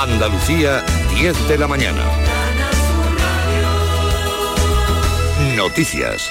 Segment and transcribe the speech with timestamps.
[0.00, 0.84] Andalucía,
[1.16, 2.04] 10 de la mañana.
[5.56, 6.30] Noticias.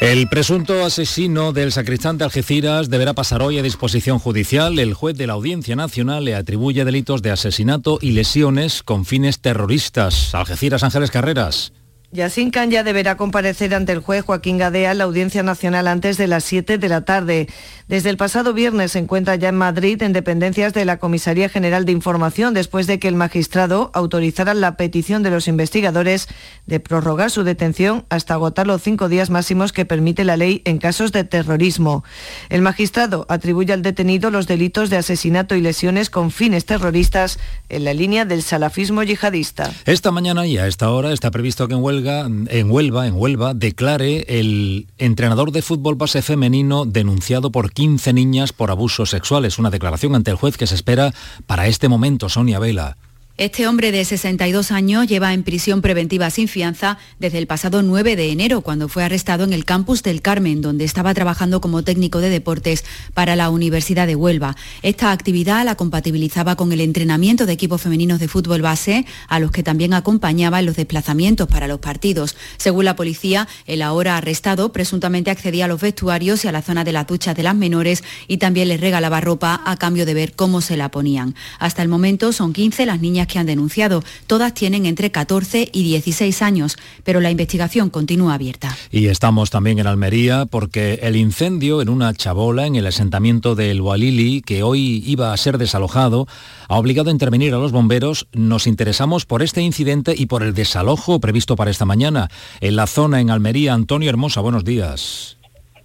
[0.00, 4.78] El presunto asesino del sacristán de Algeciras deberá pasar hoy a disposición judicial.
[4.78, 9.40] El juez de la Audiencia Nacional le atribuye delitos de asesinato y lesiones con fines
[9.40, 10.32] terroristas.
[10.32, 11.72] Algeciras Ángeles Carreras.
[12.14, 16.16] Yacine Khan ya deberá comparecer ante el juez Joaquín Gadea en la Audiencia Nacional antes
[16.16, 17.48] de las 7 de la tarde.
[17.88, 21.84] Desde el pasado viernes se encuentra ya en Madrid en dependencias de la Comisaría General
[21.84, 26.28] de Información después de que el magistrado autorizara la petición de los investigadores
[26.66, 30.78] de prorrogar su detención hasta agotar los cinco días máximos que permite la ley en
[30.78, 32.04] casos de terrorismo.
[32.48, 37.82] El magistrado atribuye al detenido los delitos de asesinato y lesiones con fines terroristas en
[37.82, 39.72] la línea del salafismo yihadista.
[39.84, 43.54] Esta mañana y a esta hora está previsto que en Huelga en Huelva, en Huelva,
[43.54, 49.58] declare el entrenador de fútbol base femenino denunciado por 15 niñas por abusos sexuales.
[49.58, 51.14] Una declaración ante el juez que se espera
[51.46, 52.96] para este momento, Sonia Vela.
[53.36, 58.14] Este hombre de 62 años lleva en prisión preventiva sin fianza desde el pasado 9
[58.14, 62.20] de enero, cuando fue arrestado en el campus del Carmen, donde estaba trabajando como técnico
[62.20, 64.54] de deportes para la Universidad de Huelva.
[64.82, 69.50] Esta actividad la compatibilizaba con el entrenamiento de equipos femeninos de fútbol base, a los
[69.50, 72.36] que también acompañaba en los desplazamientos para los partidos.
[72.56, 76.84] Según la policía, el ahora arrestado presuntamente accedía a los vestuarios y a la zona
[76.84, 80.34] de las duchas de las menores y también les regalaba ropa a cambio de ver
[80.34, 81.34] cómo se la ponían.
[81.58, 84.02] Hasta el momento son 15 las niñas que han denunciado.
[84.26, 88.76] Todas tienen entre 14 y 16 años, pero la investigación continúa abierta.
[88.90, 93.80] Y estamos también en Almería porque el incendio en una chabola en el asentamiento del
[93.80, 96.26] Walili, que hoy iba a ser desalojado,
[96.68, 98.26] ha obligado a intervenir a los bomberos.
[98.32, 102.28] Nos interesamos por este incidente y por el desalojo previsto para esta mañana.
[102.60, 105.36] En la zona en Almería, Antonio Hermosa, buenos días.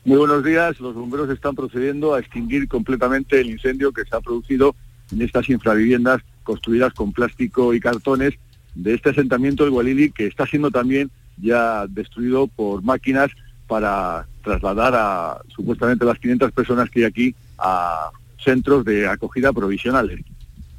[0.05, 0.79] Muy buenos días.
[0.79, 4.75] Los bomberos están procediendo a extinguir completamente el incendio que se ha producido
[5.11, 8.33] en estas infraviviendas construidas con plástico y cartones
[8.73, 13.29] de este asentamiento del Gualili que está siendo también ya destruido por máquinas
[13.67, 18.09] para trasladar a supuestamente las 500 personas que hay aquí a
[18.43, 20.21] centros de acogida provisionales.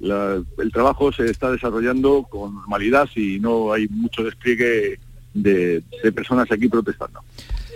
[0.01, 4.99] el trabajo se está desarrollando con normalidad y no hay mucho despliegue
[5.33, 7.21] de personas aquí protestando.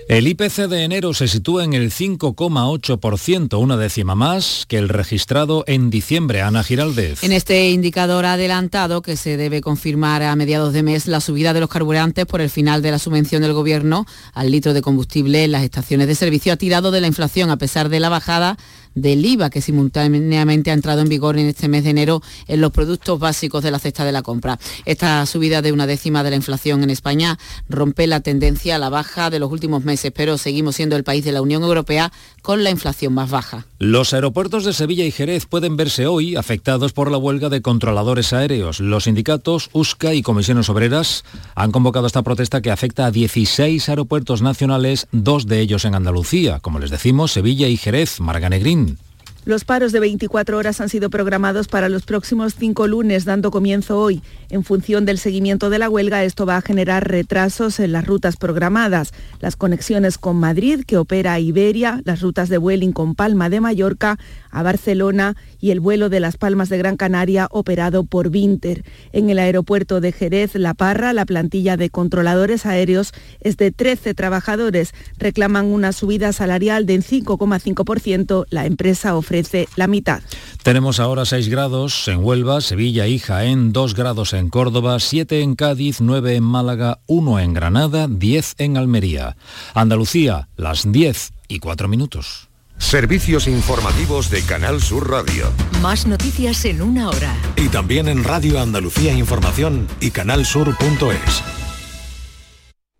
[0.06, 5.64] El IPC de enero se sitúa en el 5,8%, una décima más que el registrado
[5.66, 6.42] en diciembre.
[6.42, 7.24] Ana Giraldez.
[7.24, 11.60] En este indicador adelantado, que se debe confirmar a mediados de mes, la subida de
[11.60, 14.04] los carburantes por el final de la subvención del Gobierno
[14.34, 17.56] al litro de combustible en las estaciones de servicio ha tirado de la inflación a
[17.56, 18.58] pesar de la bajada
[18.94, 22.72] del IVA que simultáneamente ha entrado en vigor en este mes de enero en los
[22.72, 24.58] productos básicos de la cesta de la compra.
[24.84, 27.38] Esta subida de una décima de la inflación en España
[27.68, 31.24] rompe la tendencia a la baja de los últimos meses, pero seguimos siendo el país
[31.24, 32.12] de la Unión Europea
[32.44, 33.64] con la inflación más baja.
[33.78, 38.34] Los aeropuertos de Sevilla y Jerez pueden verse hoy afectados por la huelga de controladores
[38.34, 38.80] aéreos.
[38.80, 41.24] Los sindicatos USCA y comisiones obreras
[41.54, 46.60] han convocado esta protesta que afecta a 16 aeropuertos nacionales, dos de ellos en Andalucía,
[46.60, 48.98] como les decimos, Sevilla y Jerez, Marganegrín.
[49.46, 54.00] Los paros de 24 horas han sido programados para los próximos cinco lunes, dando comienzo
[54.00, 54.22] hoy.
[54.48, 58.38] En función del seguimiento de la huelga, esto va a generar retrasos en las rutas
[58.38, 59.12] programadas.
[59.40, 64.18] Las conexiones con Madrid, que opera Iberia, las rutas de Vueling con Palma de Mallorca,
[64.50, 68.82] a Barcelona y el vuelo de Las Palmas de Gran Canaria operado por Vinter.
[69.12, 74.14] En el aeropuerto de Jerez, La Parra, la plantilla de controladores aéreos es de 13
[74.14, 74.94] trabajadores.
[75.18, 78.46] Reclaman una subida salarial de 5,5%.
[78.48, 79.33] La empresa ofrece
[79.76, 80.22] la mitad.
[80.62, 85.56] Tenemos ahora 6 grados en Huelva, Sevilla y Jaén, 2 grados en Córdoba, 7 en
[85.56, 89.36] Cádiz, 9 en Málaga, 1 en Granada, 10 en Almería.
[89.74, 92.48] Andalucía, las 10 y 4 minutos.
[92.78, 95.50] Servicios informativos de Canal Sur Radio.
[95.80, 97.34] Más noticias en una hora.
[97.56, 101.42] Y también en Radio Andalucía Información y canalsur.es.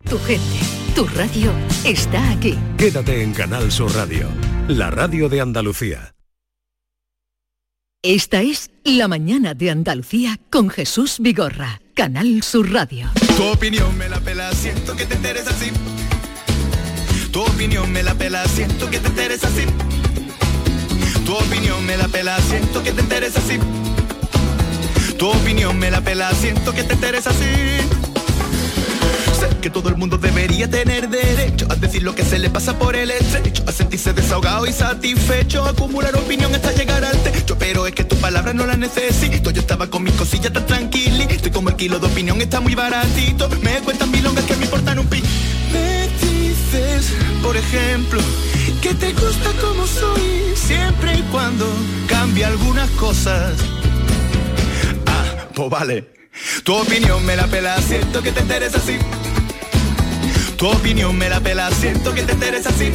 [0.09, 0.59] Tu gente,
[0.95, 1.51] tu radio
[1.85, 2.57] está aquí.
[2.79, 4.29] Quédate en Canal Sur Radio,
[4.69, 6.14] la radio de Andalucía.
[8.07, 13.11] Esta es La mañana de Andalucía con Jesús Vigorra, Canal Sur Radio.
[13.35, 15.73] Tu opinión me la pela, siento que te interesa así
[17.33, 19.65] tu opinión me la pela, siento que te interesa así.
[21.27, 23.59] Tu opinión me la pela, siento que te interesa así.
[25.19, 28.14] Tu opinión me la pela, siento que te interesa así.
[29.61, 32.97] Que todo el mundo debería tener derecho a decir lo que se le pasa por
[32.97, 37.57] el estrecho, a sentirse desahogado y satisfecho, a acumular opinión hasta llegar al techo.
[37.59, 39.51] Pero es que tu palabra no la necesito.
[39.51, 41.33] Yo estaba con mis cosillas tan tranquilito.
[41.33, 43.49] Estoy como el kilo de opinión está muy baratito.
[43.63, 45.23] Me cuentan milongas que me importan un pi
[47.43, 48.21] por ejemplo,
[48.81, 51.67] que te gusta como soy, siempre y cuando
[52.09, 53.55] cambie algunas cosas.
[55.07, 56.14] Ah, rojo, vale.
[56.65, 58.99] Tu opinión me la pela, siento que te interesa así.
[60.57, 62.93] Tu opinión me la pela, siento que te interesa así.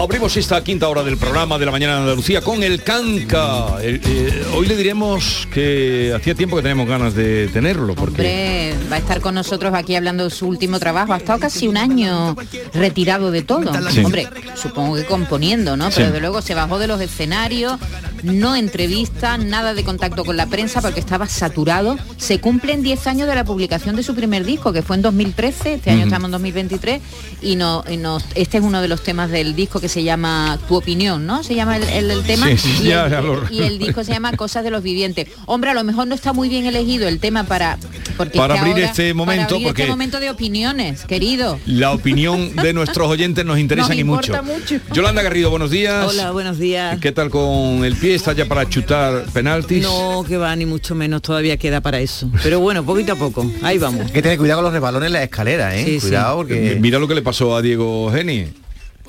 [0.00, 3.82] Abrimos esta quinta hora del programa de la mañana de Andalucía con el Canca.
[3.82, 8.74] El- eh, hoy le diremos que hacía tiempo que tenemos ganas de tenerlo, porque Hombre,
[8.92, 11.12] va a estar con nosotros aquí hablando de su último trabajo.
[11.14, 12.36] Ha estado casi un año
[12.74, 13.72] retirado de todo.
[13.90, 14.04] Sí.
[14.04, 15.86] Hombre, supongo que componiendo, ¿no?
[15.90, 15.94] Sí.
[15.96, 17.76] Pero desde luego se bajó de los escenarios,
[18.22, 21.98] no entrevista, nada de contacto con la prensa porque estaba saturado.
[22.18, 25.74] Se cumplen 10 años de la publicación de su primer disco, que fue en 2013,
[25.74, 27.02] este año estamos en 2023,
[27.42, 30.58] y, no, y nos- este es uno de los temas del disco que se llama
[30.68, 31.42] Tu opinión, ¿no?
[31.42, 32.46] Se llama el, el- el tema.
[32.48, 34.82] Sí, sí, y, ya, el, ya lo- y el disco se llama Cosas de los
[34.82, 35.28] Vivientes.
[35.46, 37.78] Hombre, a lo mejor no está muy bien elegido el tema para...
[38.16, 41.58] Porque Para es que abrir este momento, para abrir porque- este momento de opiniones, querido.
[41.66, 44.42] la opinión de nuestros oyentes nos interesa Nos y mucho.
[44.42, 44.76] mucho.
[44.92, 46.04] Yolanda Garrido, buenos días.
[46.08, 46.98] Hola, buenos días.
[47.00, 48.14] ¿Qué tal con el pie?
[48.14, 49.82] ¿Está ya para chutar penaltis?
[49.82, 52.28] No, que va, ni mucho menos, todavía queda para eso.
[52.42, 54.06] Pero bueno, poquito a poco, ahí vamos.
[54.06, 55.84] Hay que tener cuidado con los resbalones en la escalera, ¿eh?
[55.84, 56.08] Sí, sí.
[56.08, 56.76] cuidado porque...
[56.80, 58.46] Mira lo que le pasó a Diego Geni.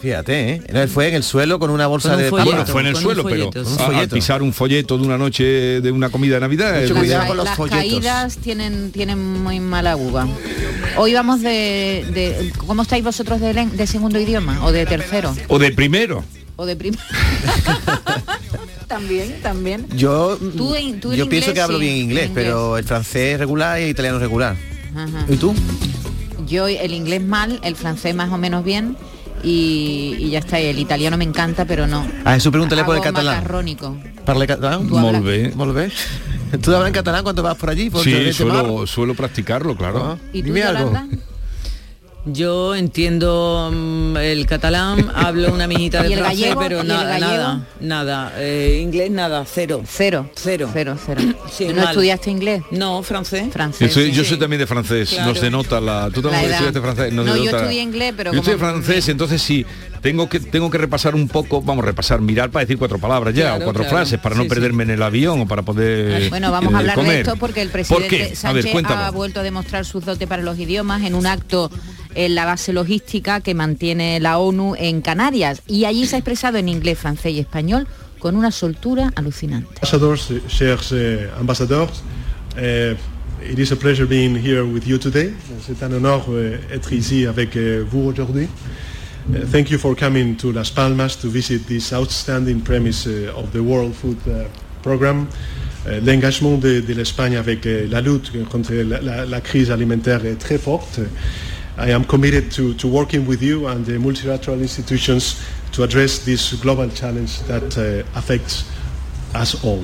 [0.02, 0.62] Fíjate, ¿eh?
[0.68, 2.30] Él fue en el suelo con una bolsa Con un de.
[2.30, 3.76] Bueno, fue en el suelo, folleto, pero sí.
[3.80, 4.16] a- al folleto.
[4.16, 5.44] pisar un folleto de una noche
[5.82, 6.80] de una comida de Navidad.
[6.82, 7.80] Mucho Las, cuidado con los las folletos.
[7.80, 10.26] caídas tienen, tienen muy mala uva.
[10.96, 14.64] Hoy vamos de, de- ¿Cómo estáis vosotros de, segundo idioma?
[14.66, 15.36] ¿O de tercero?
[15.50, 16.24] O de primero.
[16.56, 17.04] ¿O de primero?
[18.88, 19.86] también, también.
[19.96, 22.44] Yo, Tú tú yo pienso que hablo sí, bien inglés, inglés.
[22.46, 24.56] pero el francés regular y el italiano regular.
[24.96, 25.26] Ajá.
[25.30, 25.54] ¿Y tú?
[26.48, 28.98] Yo el inglés mal, el francés más o menos bien
[29.44, 30.60] y, y ya está.
[30.60, 32.06] El italiano me encanta, pero no.
[32.26, 33.38] A Jesús pregúntale por el catalán.
[33.38, 33.98] macarrónico.
[34.26, 34.88] ¿Parle catalán?
[34.88, 35.52] Tú hablas- Molt bé.
[35.56, 35.92] Molt bé.
[36.62, 37.90] ¿Tú hablas en catalán cuando vas por allí?
[37.90, 40.04] Por Sí, suelo, suelo practicarlo, claro.
[40.04, 40.92] Ah, ¿Y tú, Dime algo.
[42.34, 47.20] Yo entiendo mm, el catalán, hablo una mijita de ¿Y el francés, pero el nada,
[47.20, 48.34] nada, nada.
[48.38, 49.82] Eh, inglés nada, cero.
[49.88, 50.30] Cero.
[50.36, 50.70] Cero.
[50.74, 51.22] Cero, cero.
[51.52, 51.88] Sí, ¿No mal.
[51.90, 52.62] estudiaste inglés?
[52.72, 53.48] No, francés.
[53.52, 53.88] Francés.
[53.90, 54.18] Yo soy, sí.
[54.18, 55.34] yo soy también de francés, Claro.
[55.34, 56.10] no se nota la...
[56.14, 56.52] ¿Tú La también edad.
[56.68, 57.14] estudiaste francés?
[57.14, 59.66] No, se yo estudié inglés, pero Yo estudié como- francés, entonces sí,
[60.02, 63.34] tengo que, tengo que repasar un poco, vamos a repasar, mirar para decir cuatro palabras
[63.34, 63.98] ya, Claro, o cuatro claro.
[63.98, 66.96] frases, para no perderme en el avión o para poder Bueno, vamos eh, a hablar
[66.96, 67.12] comer.
[67.12, 70.42] de esto porque el ¿Por presidente ver, Sánchez ha vuelto a demostrar sus dotes para
[70.44, 71.70] los idiomas en un acto
[72.16, 76.58] en la base logística que mantiene la ONU en Canarias y allí se ha expresado
[76.58, 77.88] en inglés, francés y español
[78.20, 79.68] con una soltura alucinante.
[79.82, 82.04] Ambassadors, chers eh, ambassadeurs,
[82.58, 82.96] eh,
[83.50, 85.34] it is a pleasure being here with you today.
[85.66, 88.48] C'est un honneur eh, être ici avec eh, vous aujourd'hui.
[89.34, 93.52] Eh, thank you for coming to Las Palmas to visit this outstanding premise eh, of
[93.54, 94.48] the World Food eh,
[94.84, 95.28] Program.
[96.04, 100.58] L'engagement de, de l'Espagne avec la lutte contre la, la- la crise alimentaire est très
[100.58, 101.00] forte.
[101.80, 105.42] I am committed to, to working with you and the multilateral institutions
[105.72, 108.70] to address this global challenge that eh, affects
[109.34, 109.82] us all.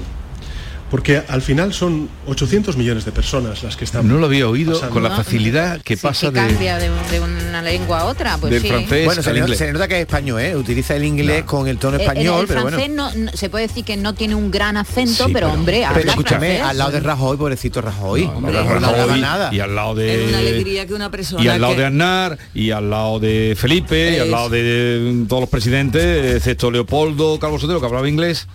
[0.92, 4.74] Porque al final son 800 millones de personas las que están No lo había oído
[4.74, 4.94] pasando.
[4.94, 6.48] con la facilidad que pasa que de...
[6.48, 8.68] cambia de, de una lengua a otra, pues Del sí.
[8.68, 9.58] francés Bueno, se al le, inglés.
[9.58, 10.56] se le nota que es español, ¿eh?
[10.56, 13.50] Utiliza el inglés con el tono Eh, el- español, el, pero francés no, no- se
[13.50, 16.66] puede decir que no tiene un gran acento, Sí, pero, hombre, pero habla escúchame, francés.
[16.66, 18.24] al lado de Rajoy, pobrecito Rajoy.
[18.26, 19.54] Hombre, Rajoy no hablaba Rajoy, nada.
[19.54, 20.24] Y al lado de...
[20.24, 23.20] Es una alegría que una persona y al lado que- de Aznar y al lado
[23.20, 28.08] de Felipe y al lado de todos los presidentes excepto Leopoldo Calvo Sotelo que hablaba
[28.08, 28.48] inglés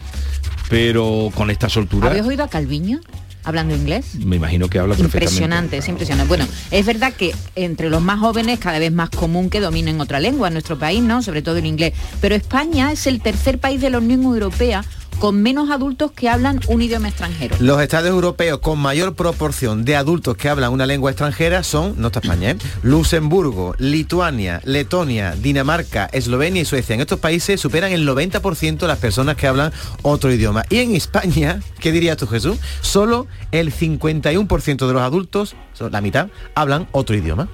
[0.70, 3.00] pero con esta soltura ¿Habéis oído a Calviño
[3.44, 4.14] hablando inglés?
[4.24, 6.28] me imagino que habla Impresionante, es impresionante.
[6.28, 10.20] Bueno, es verdad que entre los más jóvenes cada vez más común que dominen otra
[10.20, 11.22] lengua en nuestro país, ¿no?
[11.22, 11.94] Sobre todo el inglés.
[12.20, 14.84] Pero España es el tercer país de la Unión Europea
[15.20, 17.54] con menos adultos que hablan un idioma extranjero.
[17.60, 22.06] Los estados europeos con mayor proporción de adultos que hablan una lengua extranjera son, no
[22.06, 22.56] está España, ¿eh?
[22.82, 26.94] Luxemburgo, Lituania, Letonia, Dinamarca, Eslovenia y Suecia.
[26.94, 30.64] En estos países superan el 90% las personas que hablan otro idioma.
[30.70, 32.56] Y en España, ¿qué dirías tú Jesús?
[32.80, 37.46] Solo el 51% de los adultos, son la mitad, hablan otro idioma.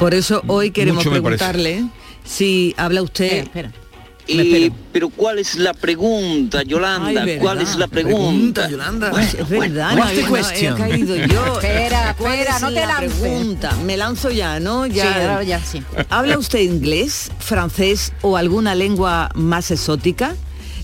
[0.00, 1.22] Por eso hoy queremos parece.
[1.22, 1.84] preguntarle
[2.24, 3.44] si habla usted...
[3.44, 3.70] espera.
[4.26, 4.74] Espero.
[4.92, 7.24] pero ¿cuál es la pregunta, Yolanda?
[7.40, 8.68] ¿Cuál es la pregunta?
[8.68, 9.12] Yolanda.
[9.20, 10.76] es verdad, no, he question?
[10.76, 11.54] caído yo.
[11.60, 13.12] Espera, ¿Cuál espera, es no te la lances.
[13.12, 13.72] pregunta?
[13.84, 14.86] Me lanzo ya, ¿no?
[14.86, 15.02] Ya.
[15.02, 15.82] Sí, ahora ya sí.
[16.08, 20.34] ¿Habla usted inglés, francés o alguna lengua más exótica?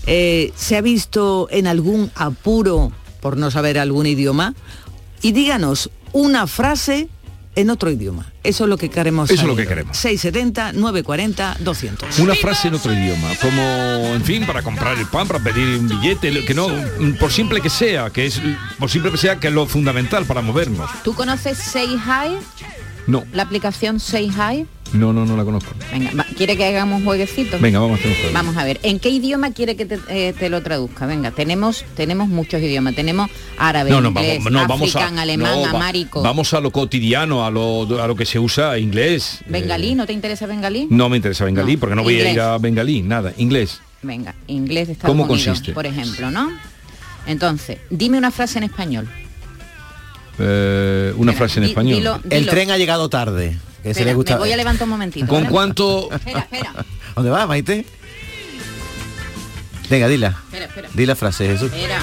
[0.07, 4.53] Eh, ¿Se ha visto en algún apuro por no saber algún idioma?
[5.21, 7.07] Y díganos una frase
[7.55, 8.31] en otro idioma.
[8.43, 9.29] Eso es lo que queremos.
[9.29, 9.97] Eso es lo que queremos.
[9.97, 12.19] 670 940 200.
[12.19, 15.87] una frase en otro idioma como en fin para comprar el pan para pedir un
[15.87, 16.67] billete lo que no
[17.19, 18.41] por simple que sea que es
[18.79, 22.37] por simple que sea que es lo fundamental para movernos ¿Tú conoces Say Hi?
[23.07, 24.65] no La aplicación Say Hi.
[24.93, 25.71] No, no, no la conozco.
[25.91, 27.57] Venga, va- ¿quiere que hagamos un jueguecito?
[27.59, 28.33] Venga, vamos a hacer un juego.
[28.33, 31.05] Vamos a ver, ¿en qué idioma quiere que te, eh, te lo traduzca?
[31.05, 32.93] Venga, tenemos tenemos muchos idiomas.
[32.95, 36.21] Tenemos árabe, No, no, inglés, vamos, no, vamos africán, a, alemán, no, va- amárico.
[36.21, 39.39] Vamos a lo cotidiano, a lo, a lo que se usa inglés.
[39.47, 39.95] ¿Bengalí?
[39.95, 40.81] ¿No te interesa bengalí?
[40.81, 43.79] Eh, no me interesa bengalí, porque no voy a ir a bengalí, nada, inglés.
[44.01, 45.71] Venga, inglés de Estados ¿Cómo Unidos, consiste?
[45.73, 46.49] por ejemplo, ¿no?
[47.27, 49.07] Entonces, dime una frase en español.
[50.39, 51.99] Eh, una frase en di- español.
[51.99, 53.57] dilo- El tren ha llegado tarde.
[53.81, 54.33] Que se Espera, le gusta.
[54.33, 55.27] me voy a levantar un momentito.
[55.27, 55.49] ¿Con ¿vale?
[55.51, 56.09] cuánto?
[56.11, 56.73] Espera, espera,
[57.15, 57.85] ¿Dónde va, Maite?
[59.89, 60.27] Venga, dila.
[60.45, 60.89] espera, espera.
[60.93, 61.71] Di la frase, Jesús.
[61.73, 61.99] Espera.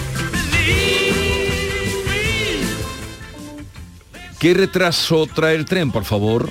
[4.39, 6.51] ¿Qué retraso trae el tren, por favor?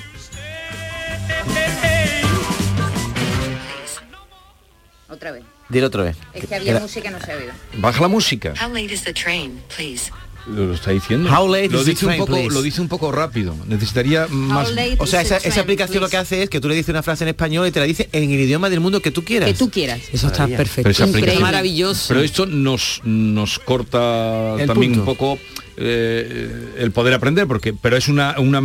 [5.08, 5.44] Otra vez.
[5.68, 6.16] Dilo otra vez.
[6.34, 7.52] Es que había Era- música y no se ha oído.
[7.74, 8.54] Baja la música.
[8.60, 10.10] How late is the train, please?
[10.48, 11.28] Lo, lo está diciendo.
[11.30, 12.54] How late lo is the dice un poco, please?
[12.54, 13.54] lo dice un poco rápido.
[13.66, 14.72] Necesitaría más.
[14.98, 17.28] O sea, esa, aplicación lo que hace es que tú le dices una frase en
[17.28, 19.48] español y te la dice en el idioma del mundo que tú quieras.
[19.48, 20.00] Que tú quieras.
[20.12, 20.56] Eso está Maravilla.
[20.56, 21.06] perfecto.
[21.12, 22.06] Pero Maravilloso.
[22.08, 25.10] Pero esto nos nos corta El también punto.
[25.10, 25.38] un poco
[25.76, 28.60] eh, el poder aprender, porque pero es una, una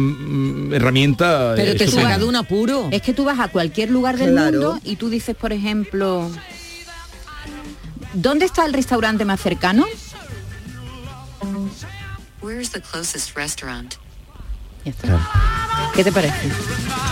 [0.75, 1.53] herramienta.
[1.55, 2.87] Pero te saca de un apuro.
[2.91, 4.51] Es que tú vas a cualquier lugar del Claro.
[4.51, 6.31] mundo y tú dices, por ejemplo,
[8.13, 9.85] ¿dónde está el restaurante más cercano?
[12.41, 13.97] Where is the closest restaurant?
[14.85, 15.52] Ya está.
[15.95, 16.33] ¿Qué te parece?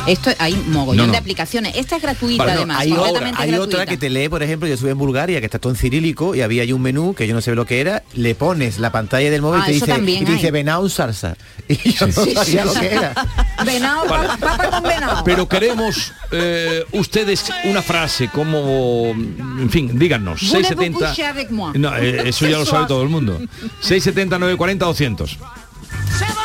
[0.07, 1.11] Esto hay mogollón No, no.
[1.11, 1.73] de aplicaciones.
[1.75, 3.77] Esta es gratuita Vale, no, además, hay otra, completamente hay gratuita.
[3.77, 6.33] otra que te lee, por ejemplo, yo estuve en Bulgaria, que está todo en cirílico,
[6.33, 8.91] y había ahí un menú que yo no sé lo que era, le pones la
[8.91, 10.51] pantalla del móvil Ah, y te dice, y te dice hay.
[10.51, 11.38] venao salsa.
[11.67, 13.13] Y yo no sabía lo que era.
[13.65, 15.23] Venado, pa- papa con venado.
[15.23, 21.07] Pero queremos eh, ustedes una frase como, en fin, díganos, Voulez-vous 670.
[21.09, 21.71] coucher avec moi?
[21.77, 23.38] No, eh, eso ya lo sabe todo el mundo.
[23.81, 25.38] 670 940 200.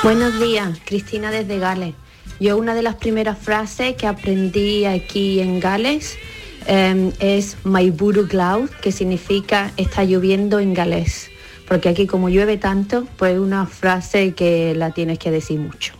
[0.03, 1.95] Buenos días, Cristina desde Gales.
[2.39, 6.19] Yo una de las primeras frases que aprendí aquí en Gales
[6.67, 11.31] eh, es My Buru Cloud, que significa está lloviendo en galés.
[11.67, 15.95] Porque aquí como llueve tanto, pues es una frase que la tienes que decir mucho.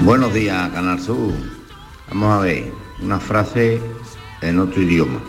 [0.00, 1.32] Buenos días, Canal Sur.
[2.08, 3.80] Vamos a ver, una frase
[4.40, 5.20] en otro idioma.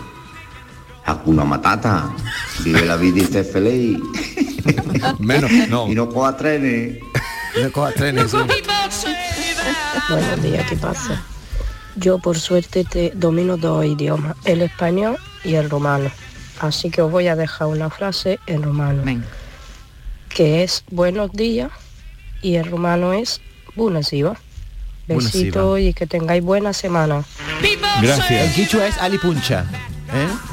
[1.05, 2.13] Hakuna Matata.
[2.63, 3.99] Vive la vida y sé feliz.
[5.19, 5.87] Menos, no.
[5.87, 6.99] Y no coja trenes.
[7.62, 8.31] No cojas trenes.
[8.31, 9.07] sí.
[10.10, 11.24] Buenos días, ¿qué pasa?
[11.95, 16.10] Yo por suerte te domino dos idiomas, el español y el rumano.
[16.60, 19.03] Así que os voy a dejar una frase en rumano.
[20.29, 21.72] Que es buenos días
[22.41, 23.41] y el rumano es
[24.03, 24.38] ziua.
[25.07, 27.24] Bună Besito y que tengáis buena semana.
[28.01, 28.31] Gracias.
[28.31, 29.65] En quichua es alipuncha.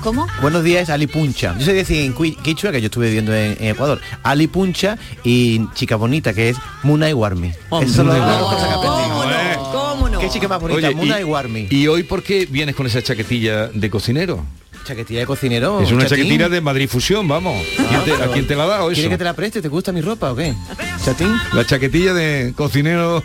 [0.02, 0.26] ¿Cómo?
[0.40, 1.54] Buenos días, alipuncha.
[1.58, 5.96] Yo sé decir en quichua, que yo estuve viviendo en, en Ecuador, alipuncha y chica
[5.96, 7.52] bonita, que es Muna y Warmi.
[7.68, 9.58] Cosas que aprendí.
[9.72, 10.18] ¿Cómo no?
[10.18, 10.78] ¿Qué chica más bonita?
[10.88, 11.66] Oye, Muna y- y, Warmi.
[11.70, 14.44] ¿Y hoy por qué vienes con esa chaquetilla de cocinero?
[14.90, 15.80] Chaquetilla de cocinero.
[15.80, 16.24] es una chatín.
[16.24, 17.64] chaquetilla de Madrid Fusión, vamos.
[17.76, 18.94] ¿Quién te- ¿A quién te la ha dado eso?
[18.96, 19.62] ¿Quieres que te la preste?
[19.62, 20.52] ¿Te gusta mi ropa o qué?
[21.04, 21.32] ¿Chatín?
[21.52, 23.22] La chaquetilla de cocinero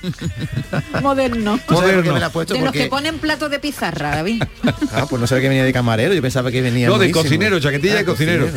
[1.02, 1.60] Moderno.
[1.68, 2.14] ¿Tú sabes por qué moderno.
[2.14, 2.54] me la he puesto?
[2.54, 4.44] De los que ponen platos de pizarra, David.
[4.94, 7.24] Ah, pues no sabía que venía de camarero, yo pensaba que venía No, de buenísimo.
[7.24, 8.48] cocinero, chaquetilla de cocinero.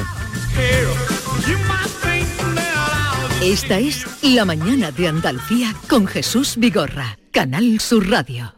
[3.43, 8.58] Esta es La mañana de Andalucía con Jesús Vigorra, Canal Sur Radio.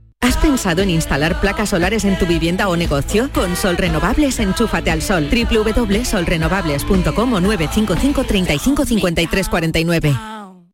[0.21, 3.29] ¿Has pensado en instalar placas solares en tu vivienda o negocio?
[3.33, 5.27] Con Sol Renovables, enchúfate al sol.
[5.29, 10.15] www.solrenovables.com o 955 35 53 49.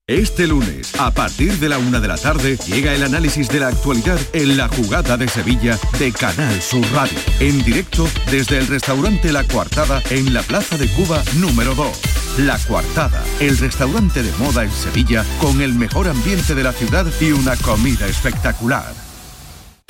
[0.06, 3.68] Este lunes, a partir de la una de la tarde, llega el análisis de la
[3.68, 7.18] actualidad en la jugada de Sevilla de Canal Sur Radio.
[7.42, 11.89] En directo desde el restaurante La Coartada en la Plaza de Cuba número 2.
[12.39, 17.06] La Coartada, el restaurante de moda en Sevilla con el mejor ambiente de la ciudad
[17.20, 19.07] y una comida espectacular.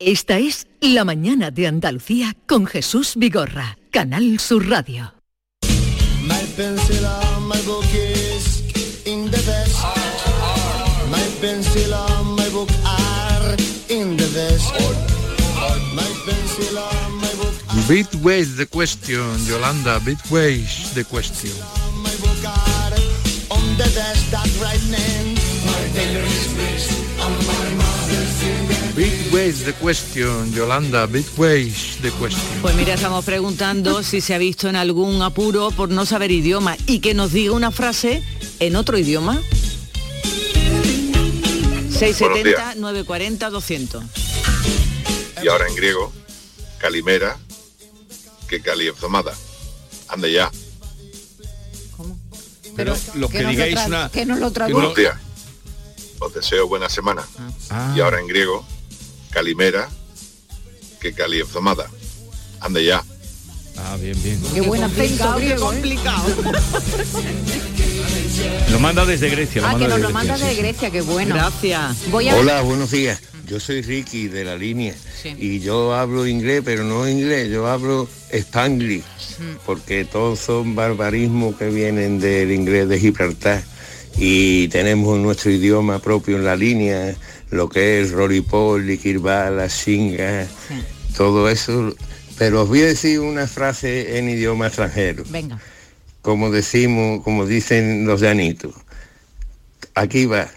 [0.00, 5.14] Esta es La Mañana de Andalucía con Jesús Vigorra, Canal Sur Radio.
[6.26, 8.64] My pencil on my book is
[9.06, 9.84] in the vest.
[11.08, 11.94] My pencil
[16.58, 17.54] book
[17.88, 21.52] Bitways the question, Yolanda, bitways the question.
[22.44, 22.92] are
[23.50, 23.76] on
[29.64, 32.60] the question, Yolanda, bitways the question.
[32.60, 36.76] Pues mira, estamos preguntando si se ha visto en algún apuro por no saber idioma
[36.86, 38.22] y que nos diga una frase
[38.60, 39.40] en otro idioma.
[41.90, 44.04] 670 940 200.
[45.42, 46.12] Y ahora en griego,
[46.78, 47.36] calimera,
[48.48, 49.34] que calienzomada.
[50.08, 50.50] Ande ya.
[52.76, 54.08] Pero los que lo digáis una...
[54.08, 55.16] que nos lo que Buenos días.
[56.20, 57.26] Os deseo buena semana.
[57.70, 57.92] Ah.
[57.96, 58.64] Y ahora en griego,
[59.30, 59.88] calimera,
[61.00, 61.88] que calienzomada.
[62.60, 63.04] Ande ya.
[63.76, 64.42] Ah, bien, bien.
[64.54, 65.98] Qué buen acento griego, ¿eh?
[68.70, 69.62] Lo manda desde Grecia.
[69.62, 70.60] Lo Ah, manda que nos desde lo manda Grecia, de sí.
[70.60, 71.34] Grecia, qué bueno.
[71.34, 72.10] Gracias.
[72.10, 73.20] Voy a Hola, buenos días.
[73.48, 74.94] Yo soy Ricky de la línea
[75.38, 79.04] y yo hablo inglés, pero no inglés, yo hablo spanglish,
[79.64, 83.62] porque todos son barbarismos que vienen del inglés de Gibraltar
[84.18, 87.14] y tenemos nuestro idioma propio en la línea,
[87.50, 90.46] lo que es Roripol, Liquirbala, Singa,
[91.16, 91.94] todo eso.
[92.36, 95.58] Pero os voy a decir una frase en idioma extranjero Venga.
[96.22, 98.74] como decimos, como dicen los llanitos.
[99.94, 100.48] Aquí va.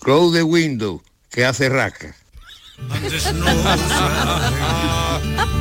[0.00, 2.14] Close the window, que hace rasca.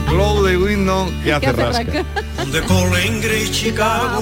[0.10, 2.04] Glow de window que hace rasca.
[2.52, 4.22] De Colin Grey, Chicago,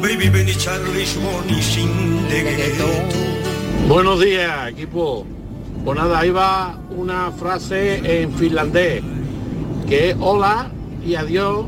[0.00, 2.88] Baby Benny Charlie, Shmoney, Sin de Gueto.
[3.86, 5.24] Buenos días, equipo.
[5.84, 9.02] Pues nada, ahí va una frase en finlandés,
[9.88, 10.70] que es hola
[11.04, 11.66] y adiós,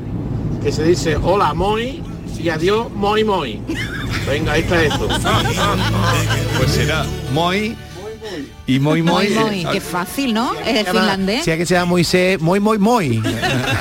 [0.62, 2.02] que se dice hola moi
[2.38, 3.60] y adiós moi moi.
[4.26, 5.08] Venga, ahí está esto.
[6.58, 7.76] Pues será moi
[8.66, 9.24] y moi moi.
[9.24, 10.52] Muy, muy, eh, qué fácil, ¿no?
[10.60, 11.44] Es finlandés.
[11.44, 13.22] Si hay que sea Moisés, muy, muy, muy.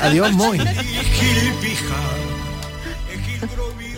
[0.02, 0.58] Adiós, muy.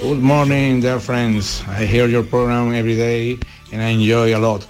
[0.03, 1.63] Good morning, dear friends.
[1.69, 3.39] I hear your program every day
[3.73, 4.67] and I enjoy a lot.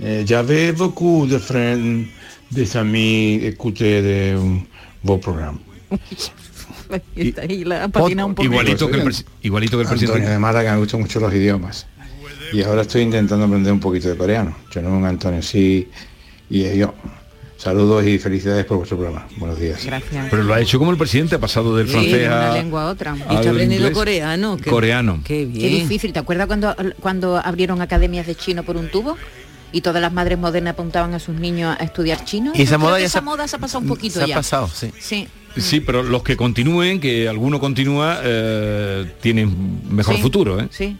[0.00, 2.06] Eh, J'avais beaucoup de friends,
[2.50, 4.36] des amis, écouter de
[5.02, 5.60] vos programas.
[8.38, 10.12] Igualito que el, igualito que el presidente.
[10.12, 11.86] Antonio de Málaga, me gustan mucho los idiomas.
[12.52, 14.56] Y ahora estoy intentando aprender un poquito de coreano.
[14.70, 15.88] Yo no, Antonio, sí.
[16.50, 16.94] Y yo.
[17.56, 19.26] Saludos y felicidades por vuestro programa.
[19.36, 19.84] Buenos días.
[19.84, 20.28] Gracias.
[20.30, 22.54] Pero lo ha hecho como el presidente, ha pasado del Sí, francés de una a...
[22.54, 23.16] lengua a otra.
[23.16, 23.90] Y está aprendiendo inglés.
[23.92, 24.56] coreano.
[24.56, 25.20] qué- Coreano.
[25.24, 25.78] Qué Qué bien.
[25.80, 26.12] difícil.
[26.12, 29.16] ¿Te acuerdas cuando, cuando abrieron academias de chino por un tubo?
[29.72, 32.52] Y todas las madres modernas apuntaban a sus niños a estudiar chino.
[32.54, 34.28] Y esa moda ya esa se ha- moda se ha pasado un poquito Se ha
[34.28, 34.34] ya.
[34.36, 34.90] pasado, sí.
[34.98, 35.28] Sí.
[35.56, 40.68] Sí, pero los que continúen, que alguno continúa, eh, tienen mejor Sí, futuro, ¿eh?
[40.70, 40.96] Sí,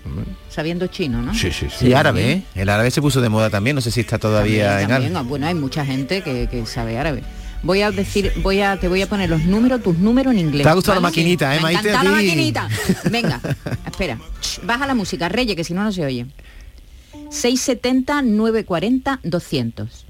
[0.48, 1.32] sabiendo chino, ¿no?
[1.34, 1.88] Sí, sí, sí.
[1.88, 2.42] Y árabe, ¿eh?
[2.54, 5.28] El árabe se puso de moda también, no sé si está todavía en También, árabe.
[5.28, 7.22] bueno, hay mucha gente que, que sabe árabe.
[7.62, 10.62] Voy a decir, voy a, te voy a poner los números, tus números en inglés.
[10.62, 12.68] Te ha gustado la maquinita, ¿eh, Me Maite, la maquinita.
[13.10, 13.40] Venga,
[13.84, 14.18] espera.
[14.64, 16.26] Baja la música, Reyes, que si no, no se oye.
[17.30, 20.06] 670 940 200.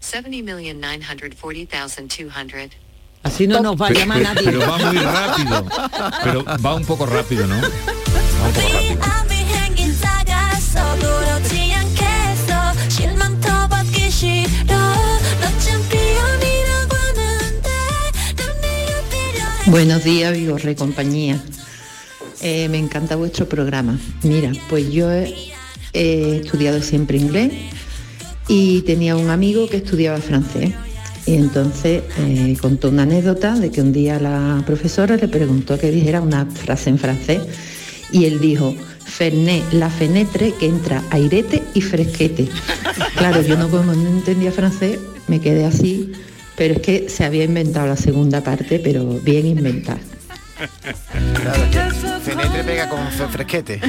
[0.00, 2.70] 70,940,200.
[3.22, 4.44] Así no nos va a llamar nadie.
[4.44, 5.66] Pero va muy rápido.
[6.24, 7.60] Pero va un poco rápido, ¿no?
[19.66, 21.38] Buenos días, Vigorre Compañía.
[22.40, 23.98] Eh, me encanta vuestro programa.
[24.22, 25.52] Mira, pues yo he,
[25.92, 27.52] he estudiado siempre inglés
[28.50, 30.72] y tenía un amigo que estudiaba francés.
[31.24, 35.92] Y entonces eh, contó una anécdota de que un día la profesora le preguntó que
[35.92, 37.42] dijera una frase en francés
[38.10, 42.48] y él dijo, Ferné, la fenetre que entra airete y fresquete.
[43.16, 46.10] Claro, yo no como no entendía francés, me quedé así,
[46.56, 50.00] pero es que se había inventado la segunda parte, pero bien inventada.
[51.34, 53.80] Claro, es que Fenetre pega con fresquete.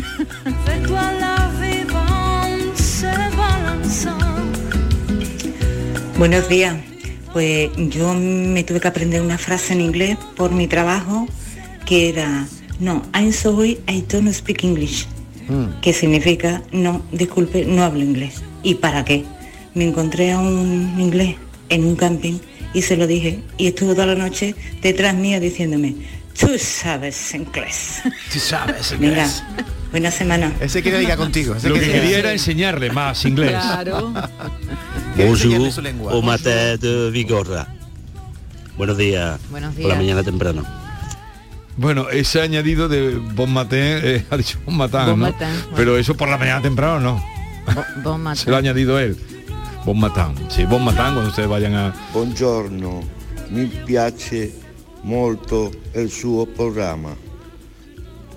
[6.21, 6.75] Buenos días.
[7.34, 11.27] Pues yo me tuve que aprender una frase en inglés por mi trabajo
[11.88, 12.47] que era
[12.79, 15.07] no, I'm sorry, I don't speak English.
[15.81, 18.43] Que significa no, disculpe, no hablo inglés.
[18.62, 19.25] ¿Y para qué?
[19.73, 21.38] Me encontré a un inglés
[21.69, 22.38] en un camping
[22.75, 25.95] y se lo dije y estuvo toda la noche detrás mío diciéndome,
[26.39, 28.03] tú sabes inglés.
[28.31, 29.27] Tú sabes Venga,
[29.91, 30.54] buena semana.
[30.60, 31.56] Ese quiere diga contigo.
[31.56, 33.56] ese Lo que quería era enseñarle más inglés.
[35.73, 36.13] su lengua.
[36.13, 37.67] au matin de Vigorra.
[38.77, 39.39] Buenos días.
[39.49, 39.97] Buenos Por la días.
[39.97, 40.63] mañana temprano.
[41.77, 45.15] Bueno, ese añadido de Bon Matin, eh, ha dicho Bon Matin, Bon ¿no?
[45.17, 45.73] matin, bueno.
[45.75, 47.23] Pero eso por la mañana temprano no.
[48.04, 48.43] Bon matin.
[48.43, 49.17] Se lo ha añadido él.
[49.86, 50.36] Bon Matin.
[50.49, 51.93] Sí, Bon Matin cuando ustedes vayan a...
[52.13, 53.01] Buongiorno,
[53.49, 54.54] mi piace
[55.04, 57.15] molto il suo programma.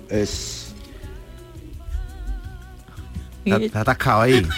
[0.09, 0.64] Es
[3.45, 4.45] Está está atascado ahí.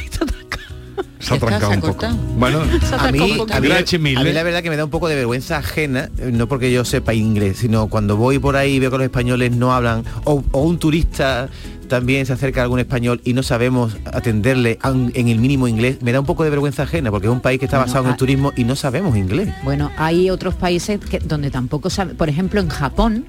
[1.20, 2.08] Se ha trancado un poco.
[2.38, 2.62] Bueno,
[2.98, 3.20] a mí,
[3.52, 4.34] a, mí, grazie a mí mille.
[4.34, 7.14] la verdad que me da un poco de vergüenza ajena, eh, no porque yo sepa
[7.14, 10.62] inglés, sino cuando voy por ahí y veo que los españoles no hablan, o, o
[10.62, 11.50] un turista
[11.88, 16.12] también se acerca a algún español y no sabemos atenderle en el mínimo inglés, me
[16.12, 18.10] da un poco de vergüenza ajena, porque es un país que está Bueno, basado en
[18.10, 19.50] ah- el turismo y no sabemos inglés.
[19.64, 23.26] Bueno, hay otros países que, donde tampoco sabe, por ejemplo en Japón,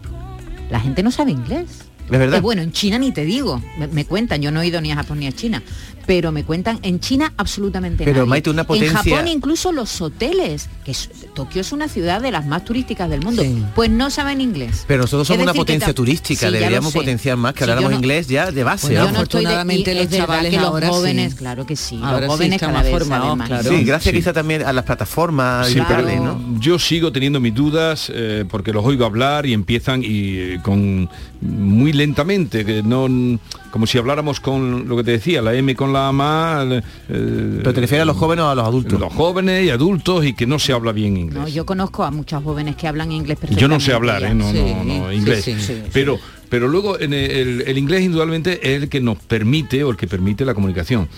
[0.71, 1.85] la gente no sabe inglés.
[2.11, 2.39] ¿Es verdad?
[2.39, 4.91] Eh, bueno, en China ni te digo, me, me cuentan, yo no he ido ni
[4.93, 5.63] a Japón ni a China,
[6.07, 8.31] pero me cuentan en China absolutamente Pero, nadie.
[8.31, 12.31] Maite, una En potencia- Japón incluso los hoteles, que es- Tokio es una ciudad de
[12.31, 13.43] las más turísticas del mundo,
[13.75, 14.85] pues no saben inglés.
[14.89, 18.27] Pero nosotros somos una potencia turística, Sí, deberíamos potenciar más que Sí, habláramos no- inglés
[18.27, 18.87] ya de base.
[18.89, 21.39] Bueno, yo no estoy de- Afortunadamente y los chavales que los ahora jóvenes, sí.
[21.39, 23.49] claro que sí, Ahora los jóvenes cada vez saben más.
[23.49, 23.71] claro.
[23.71, 26.59] Sí, gracias quizá también a las plataformas Sí, y pero tal, ¿no?
[26.59, 31.09] yo sigo teniendo mis dudas eh, porque los oigo hablar y empiezan y eh, con
[31.41, 33.09] muy lentamente, que no
[33.71, 37.75] como si habláramos con lo que te decía, la M con la A eh, ¿Pero
[37.75, 38.99] te refieres a los jóvenes o a los adultos?
[38.99, 41.39] Los jóvenes y adultos y que no se habla bien inglés.
[41.39, 43.61] No, yo conozco a muchos jóvenes que hablan inglés perfectamente.
[43.61, 44.23] Yo no sé hablar.
[44.23, 44.35] ¿eh?
[44.35, 45.45] no, Sí, no, no, inglés.
[45.45, 45.83] sí, sí, sí.
[45.93, 49.97] pero, pero luego en el, el inglés indudablemente es el que nos permite o el
[49.97, 51.09] que permite la comunicación.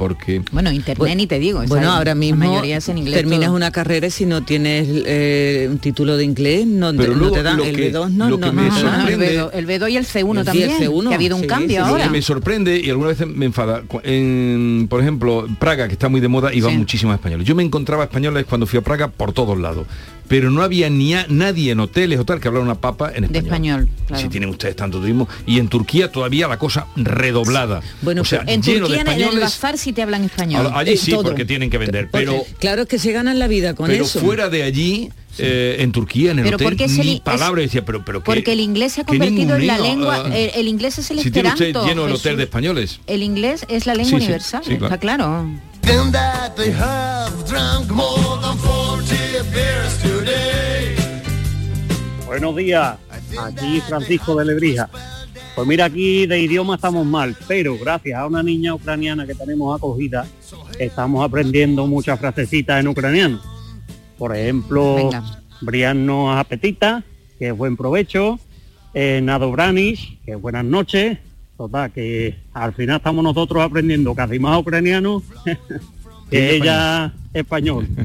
[0.00, 1.58] Porque Bueno, internet ni te digo.
[1.66, 3.56] Bueno, esa- ahora la mismo mayoría es en inglés terminas todo.
[3.56, 7.58] una carrera y si no tienes eh, un título de inglés no, no te dan
[7.58, 8.90] lo el que- B2, no, lo no, que me no, no, no.
[8.90, 11.36] sorprende- el, B2, el B2 y el C1 Y el también, C1, que ha habido
[11.36, 12.04] un sí, cambio sí, Lo ahora.
[12.04, 16.22] que me sorprende y alguna vez me enfada, en, por ejemplo, Praga, que está muy
[16.22, 16.78] de moda, iban Sí.
[16.78, 17.46] muchísimos españoles.
[17.46, 19.86] Yo me encontraba españoles cuando fui a Praga por todos lados,
[20.30, 23.26] pero no había ni a- nadie en hoteles o tal que hablara una papa en
[23.30, 23.82] De español.
[23.82, 24.22] español, claro.
[24.22, 25.28] Si tienen ustedes tanto turismo.
[25.44, 27.82] Y en Turquía todavía la cosa redoblada.
[28.00, 29.40] Bueno, o sea, en lleno Turquía de en el españoles.
[29.44, 30.68] bazar sí te hablan español.
[30.68, 31.24] A- Allí sí, todo.
[31.24, 32.36] porque tienen que vender, pero...
[32.36, 34.20] Porque, claro que se ganan la vida con pero eso.
[34.20, 37.84] fuera de allí, eh, en Turquía, en el Pero hotel, porque el- ni es- decía,
[37.84, 40.68] pero, pero qué- Porque el inglés se ha convertido en la lengua, ah, el, el
[40.68, 43.00] inglés es el si tiene usted lleno el hotel de españoles.
[43.08, 44.84] El inglés es la lengua Sí, sí, universal, sí, claro.
[44.86, 45.46] está claro.
[52.26, 52.96] Buenos días,
[53.40, 54.88] aquí Francisco de Lebrija.
[55.54, 59.76] Pues mira, aquí de idioma estamos mal, pero gracias a una niña ucraniana que tenemos
[59.76, 60.26] acogida,
[60.78, 63.40] estamos aprendiendo muchas frasecitas en ucraniano.
[64.16, 65.10] Por ejemplo.
[65.60, 67.04] Brianno apetita,
[67.38, 68.38] que es buen provecho,
[68.94, 71.18] eh, Nadobranish, que es buenas noches.
[71.56, 75.22] Total, que al final estamos nosotros aprendiendo casi más ucraniano
[76.30, 77.86] que ella español.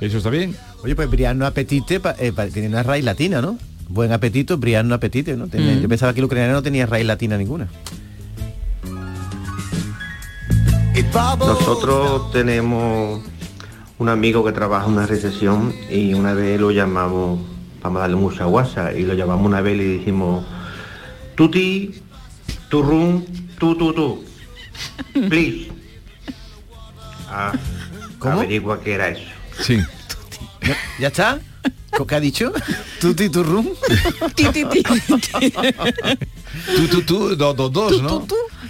[0.00, 0.54] Eso está bien.
[0.84, 3.58] Oye, pues Briano Apetite eh, tiene una raíz latina, ¿no?
[3.88, 5.46] Buen apetito, Briano Apetite, ¿no?
[5.48, 5.80] Tiene- Mm.
[5.82, 7.68] Yo pensaba que el ucraniano no tenía raíz latina ninguna.
[11.46, 13.22] Nosotros tenemos
[13.98, 17.40] un amigo que trabaja en una recesión y una vez lo llamamos,
[17.82, 20.44] vamos a darle mucha guasa, y lo llamamos una vez y le dijimos,
[21.34, 21.94] tuti,
[22.68, 23.24] tu room,
[23.58, 24.24] tu, tu, tu,
[25.28, 25.68] please.
[27.30, 27.52] Ah,
[28.20, 29.22] averigua qué era eso.
[29.60, 29.80] Sí.
[30.98, 31.38] ¿Ya está?
[32.08, 32.52] ¿Qué ha dicho?
[33.00, 33.68] ¿Tuti tu room?
[36.76, 38.26] Tú, tú, tú, dos, dos, dos, ¿no?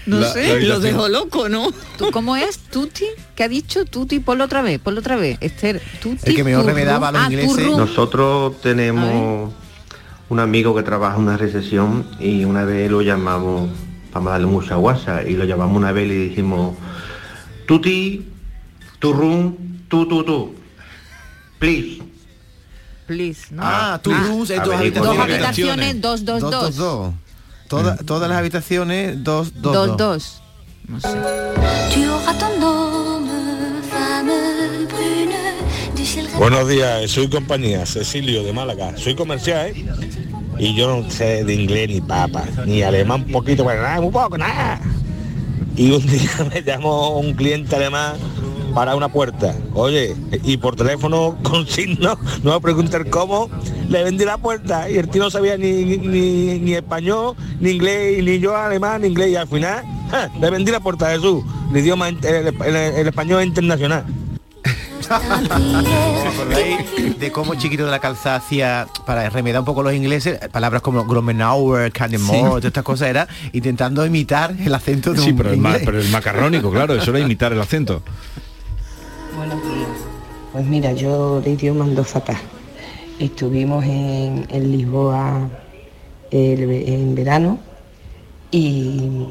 [0.06, 1.72] No La- sé, la lo dejó loco, ¿no?
[1.98, 2.58] ¿Tú, ¿Cómo es?
[2.58, 3.04] ¿Tuti?
[3.34, 3.84] ¿Qué ha dicho?
[3.84, 5.38] Tuti, ponlo otra vez, ponlo otra vez.
[5.40, 6.20] Esther, tuti.
[6.30, 7.20] El que mejor tu remedaba a rum.
[7.20, 7.66] los Ah, ingleses.
[7.66, 7.76] rum.
[7.78, 9.52] Nosotros tenemos
[10.28, 13.70] un amigo que trabaja en una recesión y una vez lo llamamos,
[14.12, 16.76] vamos a darle mucha guasa, y lo llamamos una vez y le dijimos,
[17.66, 18.26] tuti,
[19.00, 19.56] tu room,
[19.88, 20.54] tu, tu, tu,
[21.58, 22.02] please.
[23.06, 23.62] Please, ¿no?
[23.64, 25.16] Ah, tu rooms es dos averigua habitaciones.
[25.16, 26.62] Dos habitaciones, dos, dos, Dos, dos.
[26.62, 27.14] dos, dos.
[27.68, 29.96] Toda- Todas las habitaciones, dos, dos, Dos, dos.
[29.96, 30.42] dos.
[30.88, 31.08] No sé.
[36.38, 38.96] Buenos días, soy compañía, Cecilio de Málaga.
[38.96, 39.86] Soy comercial, ¿eh?
[40.58, 44.38] Y yo no sé de inglés ni papa, ni alemán poquito, pero nada, muy poco,
[44.38, 44.80] nada.
[45.76, 48.14] Y un día me llamó un cliente alemán
[48.76, 49.54] para una puerta.
[49.72, 53.48] Oye, y por teléfono con signo, no va a preguntar cómo,
[53.88, 58.38] le vendí la puerta y el tío no sabía ni, ni, español, ni inglés, ni
[58.38, 59.30] yo alemán, ni inglés.
[59.30, 60.28] Y al final, ¡ja!
[60.38, 64.04] le vendí la puerta a Jesús, el idioma, el, el- el español internacional.
[65.06, 70.38] ¿Os acordáis de cómo Chiquito de la Calzada hacía, para remedar un poco los ingleses,
[70.50, 75.36] palabras como Gromenauer, Cannemore, todas estas cosas, era intentando imitar el acento de Sí, un
[75.38, 78.02] pero el, pero el macarrónico, claro, eso era imitar el acento.
[80.56, 82.38] Pues mira, yo de idioma ando fatal.
[83.18, 85.50] Estuvimos en, Lisboa
[86.30, 87.58] en verano
[88.50, 89.26] y,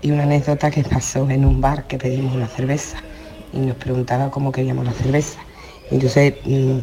[0.00, 2.96] y una anécdota que pasó en un bar que pedimos una cerveza
[3.52, 5.38] y nos preguntaba cómo queríamos la cerveza.
[5.90, 6.78] Entonces, mm,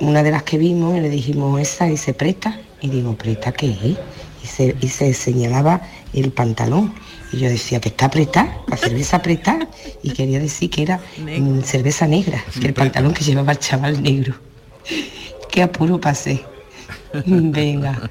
[0.00, 3.68] una de las que vimos le dijimos esa y se presta y digo, ¿presta qué
[3.68, 3.98] es?
[4.42, 5.82] Y se, y se señalaba
[6.14, 6.94] el pantalón.
[7.32, 9.68] Y yo decía que está apretada, la cerveza apretada,
[10.02, 14.02] y quería decir que era mm, cerveza negra, que el pantalón que llevaba el chaval
[14.02, 14.34] negro.
[15.50, 16.44] Qué apuro pasé.
[17.26, 18.10] Venga.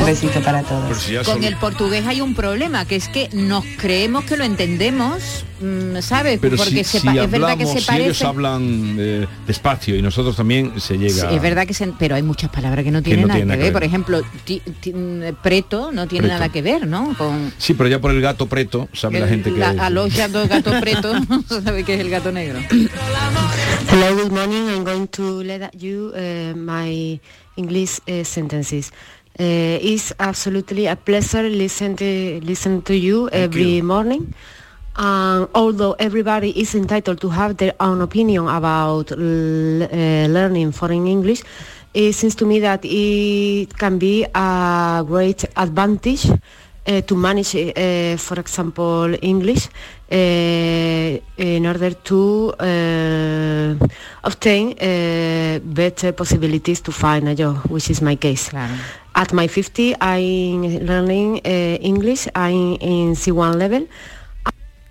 [0.00, 1.06] Un besito para todos.
[1.24, 5.98] Con el portugués hay un problema, que es que nos creemos que lo entendemos, mm,
[6.00, 6.38] ¿sabes?
[6.40, 8.26] Pero Porque si, se si es verdad que hablamos, se si ellos parece.
[8.26, 11.30] hablan eh, despacio y nosotros también se Sí, llega...
[11.30, 13.52] es verdad que se, pero hay muchas palabras que no Que tienen no nada tienen
[13.56, 13.68] que ver.
[13.68, 16.34] que Por ejemplo, ti- ti- mm, preto no tiene Preto.
[16.40, 17.14] nada que ver, ¿no?
[17.18, 19.58] Con Sí, pero ya por el gato preto, sabe la el- gente que...
[19.58, 21.12] la- es- a los gatos gato preto,
[21.64, 22.58] sabe que es el gato negro.
[23.90, 24.68] Hello, good morning.
[24.68, 27.20] I'm going to let you uh, my
[27.60, 28.86] English uh, sentences.
[29.38, 34.22] Uh, it's absolutely a pleasure listen to listen to you every morning.
[34.96, 41.06] Um, although everybody is entitled to have their own opinion about l- uh, learning foreign
[41.06, 41.40] English,
[41.94, 48.16] it seems to me that it can be a great advantage uh, to manage, uh,
[48.18, 49.68] for example, English
[50.10, 53.74] uh, in order to uh,
[54.22, 58.50] obtain uh, better possibilities to find a job, which is my case.
[59.14, 62.28] At my 50, I'm learning uh, English.
[62.34, 63.88] I'm in C1 level.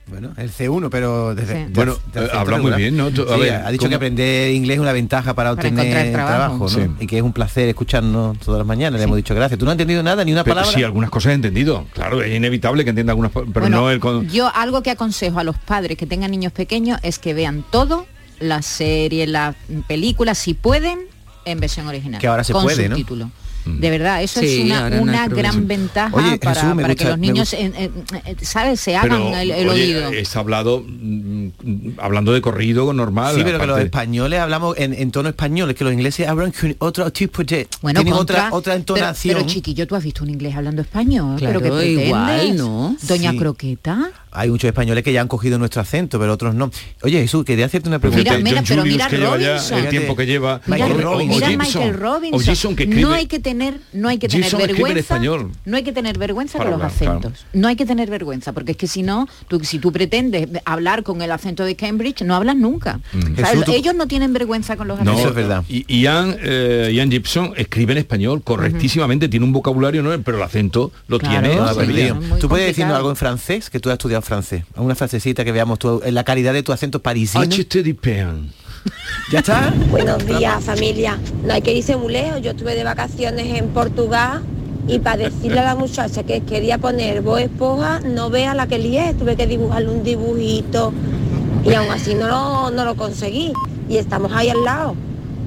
[0.08, 1.72] Bueno, el C1, pero desde, Sí.
[1.72, 3.12] Bueno, de eh, habla muy bien, ¿no?
[3.12, 3.90] Tú- a Sí, ver, ha dicho ¿cómo?
[3.90, 6.68] que aprender inglés es una ventaja para Para obtener encontrar trabajo.
[6.68, 6.98] trabajo, ¿no?
[6.98, 7.04] Sí.
[7.04, 9.00] Y que es un placer escucharnos todas las mañanas.
[9.00, 9.60] Le hemos dicho gracias.
[9.60, 10.76] ¿Tú no has entendido nada, ni una Pero palabra?
[10.76, 11.86] sí, algunas cosas he entendido.
[11.94, 14.28] Claro, es inevitable que entienda algunas, pero Bueno, no el con...
[14.30, 18.08] Yo algo que aconsejo a los padres que tengan niños pequeños es que vean todo,
[18.40, 19.56] las series, las
[19.88, 21.00] películas, si pueden,
[21.46, 22.20] en versión original.
[22.22, 22.96] Que ahora se con puede, ¿no?
[22.96, 23.32] subtítulo.
[23.66, 27.04] De verdad, eso Sí, es una, no gran ventaja Oye, para, Jesús, me para que
[27.06, 27.92] los niños, gusta- en- en-
[28.26, 28.80] en- ¿sabes?
[28.80, 30.10] Se hagan Pero, el, el oye, oído.
[30.12, 33.36] está hablado mm, mm, hablando de corrido normal.
[33.36, 36.52] Sí, pero que los españoles hablamos en, en tono español, es que los ingleses hablan
[36.52, 37.68] con otro tipo de...
[37.82, 39.36] Bueno, tienen contra- otra, otra entonación.
[39.36, 42.96] Pero, chiquillo, tú has visto un inglés hablando español, Claro, pero que igual, ¿no?
[43.04, 43.38] Doña Sí.
[43.38, 44.10] Croqueta.
[44.32, 46.70] Hay muchos españoles que ya han cogido nuestro acento, pero otros no.
[47.02, 48.38] Oye, Jesús, quería hacerte una pregunta.
[48.38, 49.80] Mira, mira, John pero Julius, mira que lleva ya Robinson.
[49.80, 51.36] el tiempo que lleva Mira, Michael o- o- o Robinson.
[51.36, 51.82] mira Gibson.
[51.84, 52.40] Michael Robinson.
[52.40, 55.00] O Gibson que escribe no hay que tener, no hay que tener en vergüenza.
[55.00, 55.52] español.
[55.66, 57.46] No hay que tener vergüenza Para con los acentos.
[57.54, 61.04] No hay que tener vergüenza, porque es que si no, tú, si tú pretendes hablar
[61.04, 63.00] con el acento de Cambridge, no hablas nunca.
[63.14, 63.34] Mm.
[63.34, 65.20] O sea, Jesús, Ellos no tienen vergüenza con los No, acentos.
[65.22, 65.64] Eso es verdad.
[65.70, 70.10] Y Ian, eh, Ian Gibson escribe en español correctísimamente, tiene un vocabulario, ¿no?
[70.22, 71.60] pero el acento lo Claro, tiene.
[71.60, 72.16] Ah, sí, perdido.
[72.20, 73.70] es muy ¿Tú puedes decirnos algo en francés?
[73.70, 74.64] Que tú has estudiado francés.
[74.76, 77.46] Una frasecita que veamos tú, en la calidad de tu acento parisino.
[77.46, 78.52] Dipéan.
[79.32, 79.74] ¿Ya está?
[79.92, 81.20] Buenos días familia.
[81.44, 82.42] No hay que irse muy lejos.
[82.42, 84.42] Yo estuve de vacaciones en Portugal
[84.88, 88.80] y para decirle a la muchacha que quería poner voz esponja, no vea la que
[88.80, 89.14] lié.
[89.14, 90.94] Tuve que dibujarle un dibujito
[91.64, 93.54] y aún así no lo, no lo conseguí.
[93.88, 94.96] Y estamos ahí al lado.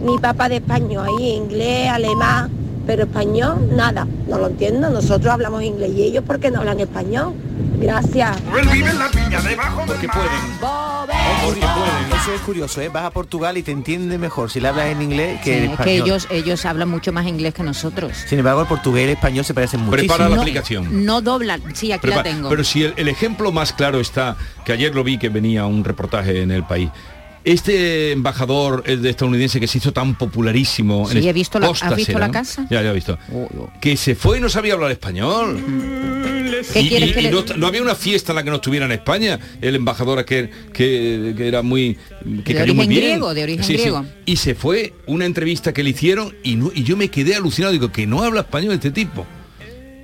[0.05, 2.51] Mi papá de español ahí, inglés, alemán,
[2.87, 4.07] pero español, nada.
[4.29, 4.91] No lo entiendo.
[4.91, 7.35] Nosotros hablamos inglés y ellos porque no hablan español.
[7.81, 8.37] Gracias.
[9.87, 11.63] Porque pueden.
[12.23, 12.89] Eso es curioso, ¿eh?
[12.89, 15.65] Vas a Portugal y te entiende mejor si le hablas en inglés que Sí, en
[15.65, 15.85] es español.
[15.85, 18.13] que ellos, ellos hablan mucho más inglés que nosotros.
[18.29, 20.15] Sin embargo, el portugués y el español se parecen muchísimo.
[20.15, 21.05] Prepara la aplicación.
[21.05, 21.63] No doblan.
[21.75, 22.49] Sí, aquí la Prepa- tengo.
[22.49, 25.83] Pero si el, el ejemplo más claro está, que ayer lo vi que venía un
[25.85, 26.91] reportaje en el país.
[27.45, 31.89] Este embajador de estadounidense que se hizo tan popularísimo Sí, en he visto la- Costa
[31.89, 32.27] ¿has visto será?
[32.29, 32.67] la casa?
[32.71, 33.19] Ya, ya he visto.
[33.81, 35.61] Que se fue y no sabía hablar español.
[36.73, 38.51] ¿Qué y quieres y- que y le- no, no había una fiesta en la que
[38.51, 41.99] no estuviera en España el embajador aquel que, que era muy
[42.45, 43.01] que De cayó muy bien.
[43.03, 44.07] griego, de origen griego.
[44.25, 47.73] y se fue una entrevista que le hicieron y, no- y yo me quedé alucinado
[47.73, 49.27] digo que no habla español este tipo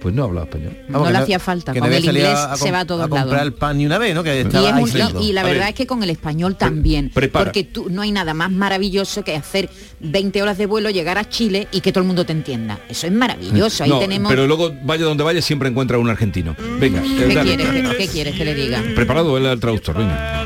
[0.00, 1.72] pues no habla español no le hacía falta.
[1.72, 3.42] que Con no el inglés a se va a todos a comprar lados.
[3.46, 4.22] el pan ni una vez, ¿no?
[4.22, 5.20] Que Y, estaba es un- aislado.
[5.22, 7.44] y la verdad ver, es que con el español también, prepara.
[7.46, 9.68] porque tú, no hay nada más maravilloso que hacer
[10.00, 12.78] 20 horas de vuelo, llegar a Chile y que todo el mundo te entienda.
[12.88, 13.84] Eso es maravilloso.
[13.84, 14.30] Ahí No, tenemos...
[14.30, 18.34] pero luego vaya donde vaya siempre encuentra un argentino venga ¿Qué quieres, que, qué quieres
[18.36, 18.82] que le diga?
[18.94, 20.44] preparado el, el traductor venga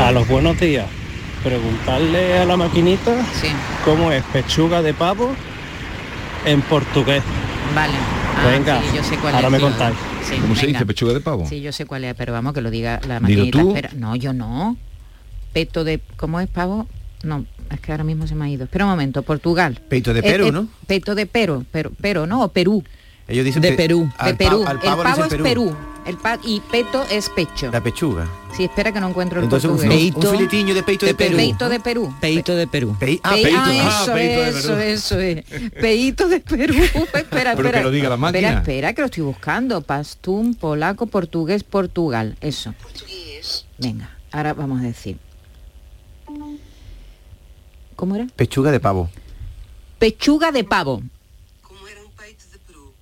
[0.00, 0.86] A los buenos días.
[1.42, 3.14] Preguntarle a la maquinita
[3.84, 5.34] cómo es pechuga de pavo
[6.44, 7.22] en portugués.
[7.74, 7.94] Vale.
[8.36, 9.64] Ah, Venga, sí, yo sé cuál ahora es, me sí.
[9.64, 9.96] contáis.
[10.28, 11.46] Sí, ¿Cómo se dice pechuga de pavo?
[11.48, 13.58] Sí, yo sé cuál es, pero vamos que lo diga la maquinita.
[13.60, 13.68] tú.
[13.68, 13.90] Espera.
[13.96, 14.76] No, yo no.
[15.52, 16.00] Peto de...
[16.16, 16.86] ¿Cómo es pavo?
[17.22, 18.64] No, es que ahora mismo se me ha ido.
[18.64, 19.80] Espera un momento, Portugal.
[19.88, 20.68] Peito de Eh, Perú, eh, ¿no?
[20.86, 22.42] Peto de Pero, pero, pero, ¿no?
[22.42, 22.82] O Perú.
[23.28, 24.10] Ellos dicen de pe- Perú.
[24.24, 24.64] De Perú.
[24.66, 25.44] al el pavo es Perú.
[25.44, 25.76] Perú.
[26.04, 27.70] El pa- y peto es pecho.
[27.70, 28.28] La pechuga.
[28.56, 30.12] Sí, espera que no encuentro el Entonces un, portugués.
[30.16, 31.36] un filetiño de peito de, Perú.
[31.36, 32.14] Peito de Perú.
[32.20, 32.96] Peito de Perú.
[32.98, 33.58] Pe- ah, Pe- peito.
[33.58, 34.80] ah, Ah, eso, peito de eso, Perú.
[34.80, 35.70] eso es.
[35.80, 36.74] Peito de Perú.
[36.82, 37.78] espera, Pero espera.
[37.78, 38.38] que lo diga la máquina.
[38.48, 39.80] Espera, espera, que lo estoy buscando.
[39.80, 42.36] Pastún, polaco, portugués, Portugal.
[42.40, 42.74] Eso.
[43.78, 45.18] Venga, ahora vamos a decir.
[47.96, 48.26] ¿Cómo era?
[48.36, 49.08] Pechuga de pavo.
[49.98, 51.02] Pechuga de pavo.
[52.18, 52.92] Peito de Perú.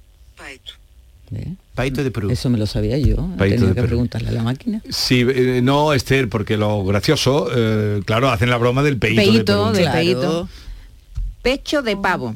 [2.31, 3.17] Eso me lo sabía yo.
[3.39, 3.87] Peito Tenía de que Perú.
[3.87, 4.83] preguntarle a la máquina.
[4.91, 9.73] Sí, eh, no, Esther, porque lo gracioso, eh, claro, hacen la broma del peito, Peito,
[9.73, 9.95] de de Perú.
[9.95, 10.49] peito.
[11.43, 12.35] Pecho de pavo.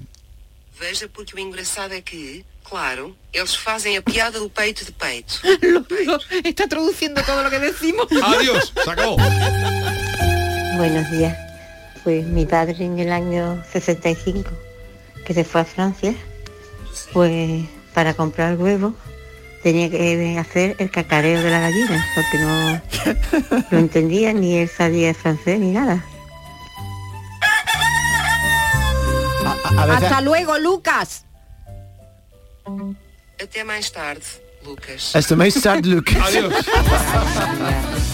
[0.80, 5.34] Veja porque o engraçado é que, claro, eles fazem a piada do peito de peito.
[6.44, 8.06] Está traduciendo todo lo que decimos.
[8.10, 9.16] Adiós, sacó.
[10.76, 11.36] Buenos días.
[12.02, 14.50] Pues mi padre en el año 65,
[15.24, 16.14] que se fue a Francia,
[17.12, 18.94] pues para comprar huevos
[19.64, 22.80] tenía que hacer el cacareo de la gallina, porque no
[23.70, 26.04] lo entendía, ni él sabía francés ni nada.
[29.76, 31.24] a veces- Hasta luego, Lucas.
[33.42, 34.22] Até mais tarde,
[34.64, 35.16] Lucas.
[35.16, 36.16] Hasta más tarde, Lucas.
[36.28, 36.54] Adiós.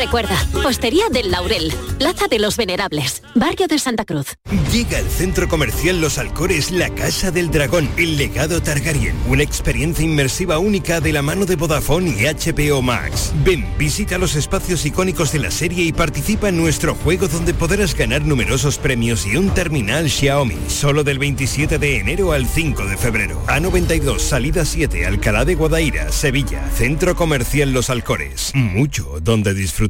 [0.00, 4.28] Recuerda, Postería del Laurel, Plaza de los Venerables, Barrio de Santa Cruz.
[4.72, 10.02] Llega al centro comercial Los Alcores la Casa del Dragón, el legado Targaryen, una experiencia
[10.02, 13.34] inmersiva única de la mano de Vodafone y HBO Max.
[13.44, 17.94] Ven, visita los espacios icónicos de la serie y participa en nuestro juego donde podrás
[17.94, 22.96] ganar numerosos premios y un terminal Xiaomi, solo del 27 de enero al 5 de
[22.96, 23.44] febrero.
[23.48, 28.52] A92, salida 7, Alcalá de Guadaira, Sevilla, Centro Comercial Los Alcores.
[28.54, 29.89] Mucho donde disfrutar.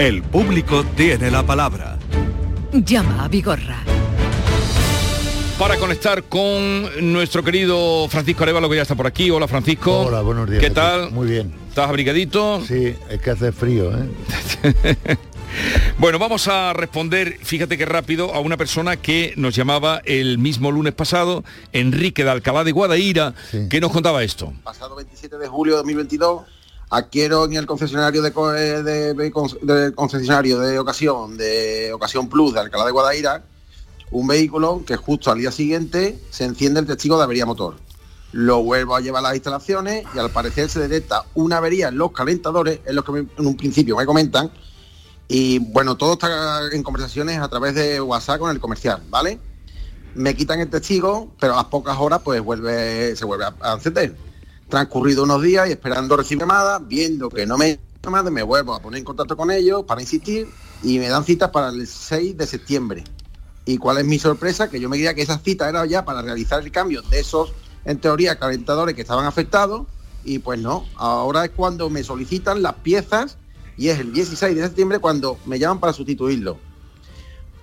[0.00, 1.98] El público tiene la palabra.
[2.72, 3.84] Llama a Vigorra.
[5.58, 9.30] Para conectar con nuestro querido Francisco Arevalo, que ya está por aquí.
[9.30, 10.06] Hola Francisco.
[10.06, 10.62] Hola, buenos días.
[10.62, 11.10] ¿Qué tal?
[11.10, 11.52] Muy bien.
[11.68, 12.62] ¿Estás abrigadito?
[12.66, 14.96] Sí, es que hace frío, ¿eh?
[15.98, 20.70] Bueno, vamos a responder, fíjate qué rápido, a una persona que nos llamaba el mismo
[20.70, 23.34] lunes pasado, Enrique de Alcalá de Guadaira,
[23.68, 24.52] que nos contaba esto.
[24.62, 26.42] pasado 27 de julio de 2022
[26.90, 32.90] adquiero en el concesionario eh, de- concesionario de ocasión de ocasión plus de Alcalá de
[32.90, 33.44] Guadaira
[34.10, 37.76] un vehículo que justo al día siguiente se enciende el testigo de avería motor.
[38.32, 41.98] Lo vuelvo a llevar a las instalaciones y al parecer se detecta una avería en
[41.98, 44.50] los calentadores es lo que en un principio me comentan
[45.28, 49.38] y bueno todo está en conversaciones a través de WhatsApp con el comercial vale
[50.16, 54.16] me quitan el testigo pero a pocas horas pues vuelve se vuelve a encender
[54.70, 58.80] transcurrido unos días y esperando recibir llamadas, viendo que no me llaman, me vuelvo a
[58.80, 60.48] poner en contacto con ellos para insistir
[60.82, 63.04] y me dan citas para el 6 de septiembre.
[63.66, 64.70] ¿Y cuál es mi sorpresa?
[64.70, 67.52] Que yo me creía que esa cita era ya para realizar el cambio de esos,
[67.84, 69.86] en teoría, calentadores que estaban afectados
[70.24, 73.36] y pues no, ahora es cuando me solicitan las piezas
[73.76, 76.58] y es el 16 de septiembre cuando me llaman para sustituirlo.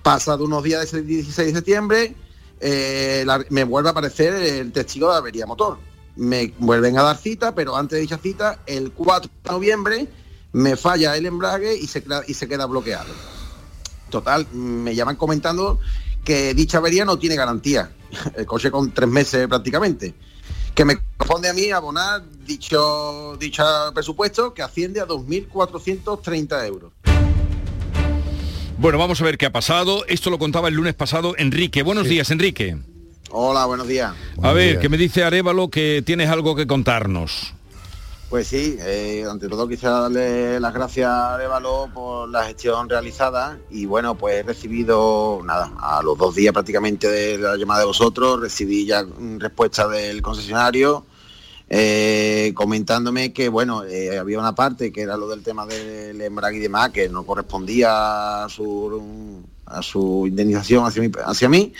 [0.02, 2.16] Pasado unos días de ese 16 de septiembre,
[2.60, 5.78] eh, me vuelve a aparecer el testigo de avería motor.
[6.18, 10.08] Me vuelven a dar cita, pero antes de dicha cita, el 4 de noviembre,
[10.52, 13.12] me falla el embrague y se, queda- y se queda bloqueado.
[14.10, 15.78] Total, me llaman comentando
[16.24, 17.92] que dicha avería no tiene garantía.
[18.36, 20.14] El coche con tres meses prácticamente.
[20.74, 23.64] Que me corresponde a mí abonar dicho, dicho
[23.94, 26.92] presupuesto que asciende a 2.430 euros.
[28.78, 30.04] Bueno, vamos a ver qué ha pasado.
[30.06, 31.82] Esto lo contaba el lunes pasado Enrique.
[31.82, 32.78] Buenos días, Enrique.
[33.30, 34.14] Hola, buenos días.
[34.42, 37.54] a ver, que me dice Arevalo que tienes algo que contarnos.
[38.30, 43.58] Pues sí, eh, ante todo quisiera darle las gracias a Arevalo por la gestión realizada
[43.70, 47.86] y bueno, pues he recibido, nada, a los dos días prácticamente de la llamada de
[47.86, 49.04] vosotros, recibí ya
[49.38, 51.06] respuesta del concesionario
[51.70, 56.56] eh, comentándome que bueno, eh, había una parte que era lo del tema del embrague
[56.56, 61.72] y demás, que no correspondía a su a su indemnización hacia mí, hacia mí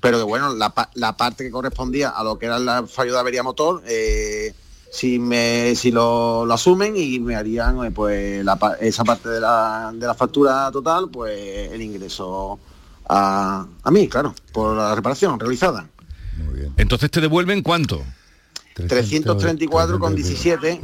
[0.00, 3.12] pero que bueno, la, pa- la parte que correspondía a lo que era el fallo
[3.12, 4.54] de avería motor, eh,
[4.92, 9.40] si me si lo, lo asumen y me harían eh, pues la esa parte de
[9.40, 12.58] la, de la factura total, pues el ingreso
[13.08, 15.88] a, a mí, claro, por la reparación realizada.
[16.76, 18.02] Entonces te devuelven cuánto?
[18.76, 20.80] 334,17,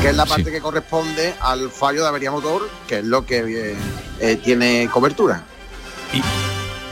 [0.00, 3.72] que es la parte que corresponde al fallo de avería motor, que es lo que
[3.72, 3.76] eh,
[4.20, 5.44] eh, tiene cobertura.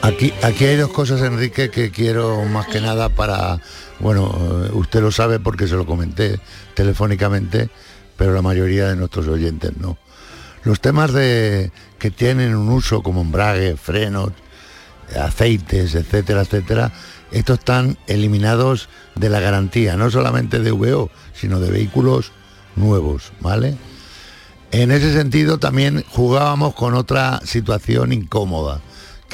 [0.02, 3.60] Aquí, aquí hay dos cosas, Enrique, que quiero más que nada para,
[4.00, 4.34] bueno,
[4.66, 6.38] eh, usted lo sabe porque se lo comenté
[6.74, 7.70] telefónicamente,
[8.16, 9.96] pero la mayoría de nuestros oyentes no.
[10.64, 14.32] Los temas de que tienen un uso como embrague, frenos,
[15.18, 16.92] aceites, etcétera, etcétera,
[17.30, 22.32] estos están eliminados de la garantía, no solamente de VO, sino de vehículos
[22.76, 23.76] nuevos, ¿vale?
[24.70, 28.80] En ese sentido también jugábamos con otra situación incómoda,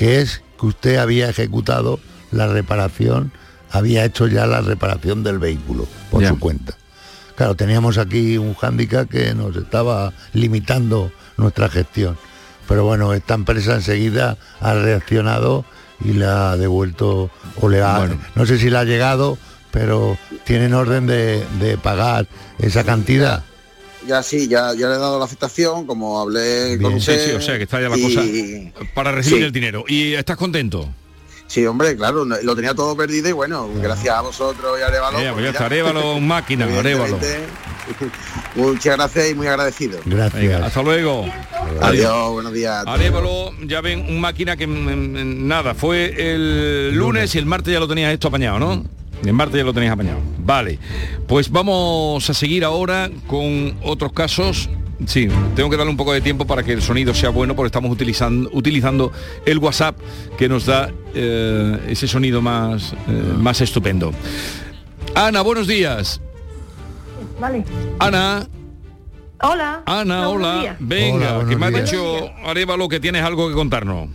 [0.01, 2.01] que es que usted había ejecutado
[2.33, 3.33] la reparación,
[3.71, 6.73] había hecho ya la reparación del vehículo por su cuenta.
[7.37, 12.17] Claro, teníamos aquí un hándicap que nos estaba limitando nuestra gestión.
[12.67, 15.67] Pero bueno, esta empresa enseguida ha reaccionado
[16.03, 17.31] y le ha devuelto,
[17.61, 19.37] o le ha, no sé si le ha llegado,
[19.71, 22.27] pero tienen orden de, de pagar
[22.59, 23.45] esa cantidad.
[24.07, 27.27] Ya sí, ya, ya le he dado la aceptación, como hablé con Sí, usted.
[27.27, 28.23] sí, o sea que está ya la y- cosa
[28.95, 29.45] para recibir Sí.
[29.45, 29.85] el dinero.
[29.87, 30.89] ¿Y estás contento?
[31.47, 35.21] Sí, hombre, claro, lo tenía todo perdido y bueno, gracias a vosotros y a Arevalo.
[35.21, 37.41] Ya, pues ya pues está, Arévalo, máquina, evidentemente,
[38.55, 39.99] Muchas gracias y muy agradecido.
[40.07, 40.41] Gracias.
[40.41, 41.27] Venga, hasta luego.
[41.81, 42.85] Adiós, buenos días.
[42.87, 47.73] Arévalo, ya ven, un máquina que mm, mm, nada, fue el lunes y el martes
[47.75, 48.85] ya lo tenías esto apañado, ¿no?
[49.25, 50.18] El martes ya lo tenías apañado.
[50.39, 50.79] Vale.
[51.27, 54.68] Pues vamos a seguir ahora con otros casos.
[55.07, 57.68] Sí, tengo que darle un poco de tiempo para que el sonido sea bueno porque
[57.68, 59.12] estamos utilizando, utilizando
[59.47, 59.99] el WhatsApp
[60.37, 62.97] que nos da eh, ese sonido más, eh,
[63.39, 64.12] más estupendo.
[65.14, 66.21] Ana, buenos días.
[67.41, 67.64] Vale.
[67.99, 68.47] Ana,
[69.43, 69.83] Hola.
[69.87, 70.77] Ana, hola.
[70.81, 74.11] Venga, Hola, que me ha dicho Arevalo que tienes algo que contarnos.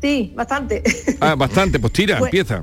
[0.00, 0.82] Sí, bastante.
[1.20, 2.62] Ah, bastante, pues tira, Pues- empieza.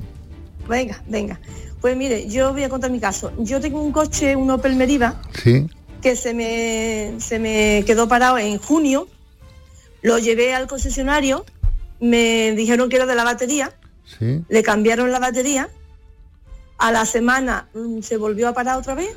[0.68, 1.40] Venga, venga.
[1.80, 3.32] Pues mire, yo voy a contar mi caso.
[3.38, 5.66] Yo tengo un coche, un Opel Meriva, Sí,
[6.02, 9.08] que se me, se me quedó parado en junio.
[10.02, 11.44] Lo llevé al concesionario,
[12.00, 13.74] me dijeron que era de la batería,
[14.18, 14.42] sí.
[14.48, 15.68] le cambiaron la batería.
[16.78, 19.16] A la semana mm, se volvió a parar otra vez.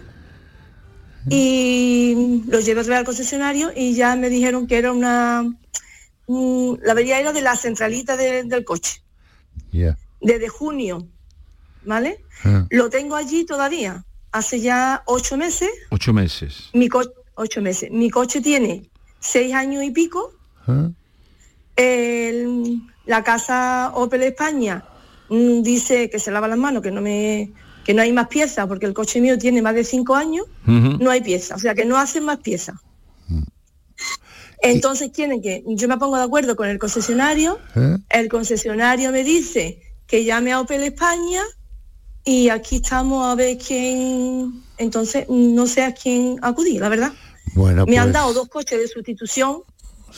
[1.29, 5.43] Y lo llevé otra vez al concesionario y ya me dijeron que era una...
[6.27, 9.01] mm, la avería era de la centralita de- del coche.
[10.21, 11.07] Desde junio,
[11.89, 12.23] ¿vale?
[12.45, 12.65] Ah.
[12.69, 16.69] Lo tengo allí todavía, hace ya ocho meses, Ocho meses.
[16.73, 20.31] mi coche, ocho meses, mi coche tiene seis años y pico,
[20.67, 20.89] ¿Ah?
[21.75, 24.83] El- la casa Opel España
[25.29, 27.51] mm, dice que se lava las manos, que no me
[27.85, 31.09] que no hay más piezas, porque el coche mío tiene más de cinco años, no
[31.09, 32.75] hay piezas, o sea que no hacen más piezas.
[34.61, 37.97] Entonces quieren que yo me pongo de acuerdo con el concesionario, ¿Eh?
[38.09, 41.41] el concesionario me dice que llame a Opel España
[42.29, 47.11] y aquí estamos a ver quién, entonces no sé a quién acudir, la verdad.
[47.55, 49.63] Bueno, me han pues, dado dos coches de sustitución,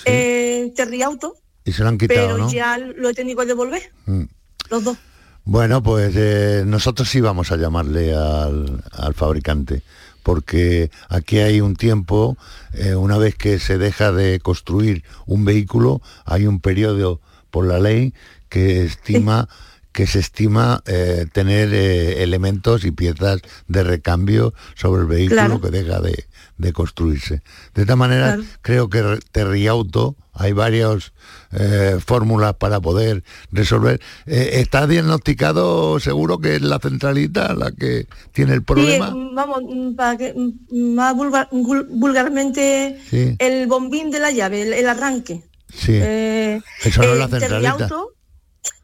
[0.03, 2.51] eh, Terriauto, y se lo han quitado, pero ¿no?
[2.51, 4.24] ya lo he tenido que devolver, Mm.
[4.70, 4.97] los dos.
[5.45, 9.82] Bueno, pues eh, nosotros sí vamos a llamarle al, al fabricante,
[10.22, 12.38] porque aquí hay un tiempo,
[12.74, 17.80] eh, una vez que se deja de construir un vehículo, hay un periodo por la
[17.80, 18.14] ley
[18.49, 19.47] que estima
[19.91, 25.61] que se estima eh, tener eh, elementos y piezas de recambio sobre el vehículo Claro.
[25.61, 26.25] que deja de,
[26.57, 27.41] de construirse.
[27.73, 28.43] De esta manera, Claro.
[28.61, 31.11] creo que Terriauto hay varias
[31.51, 33.99] eh, fórmulas para poder resolver.
[34.25, 39.11] ¿Está diagnosticado seguro que es la centralita la que tiene el problema?
[39.11, 39.61] Sí, vamos,
[39.97, 40.33] para que
[40.71, 43.35] más vulgar- vul- vulgarmente Sí.
[43.39, 45.43] el bombín de la llave, el, el arranque.
[45.73, 45.95] Sí.
[45.95, 47.47] Eso no es la centralita.
[47.77, 48.13] Terriauto,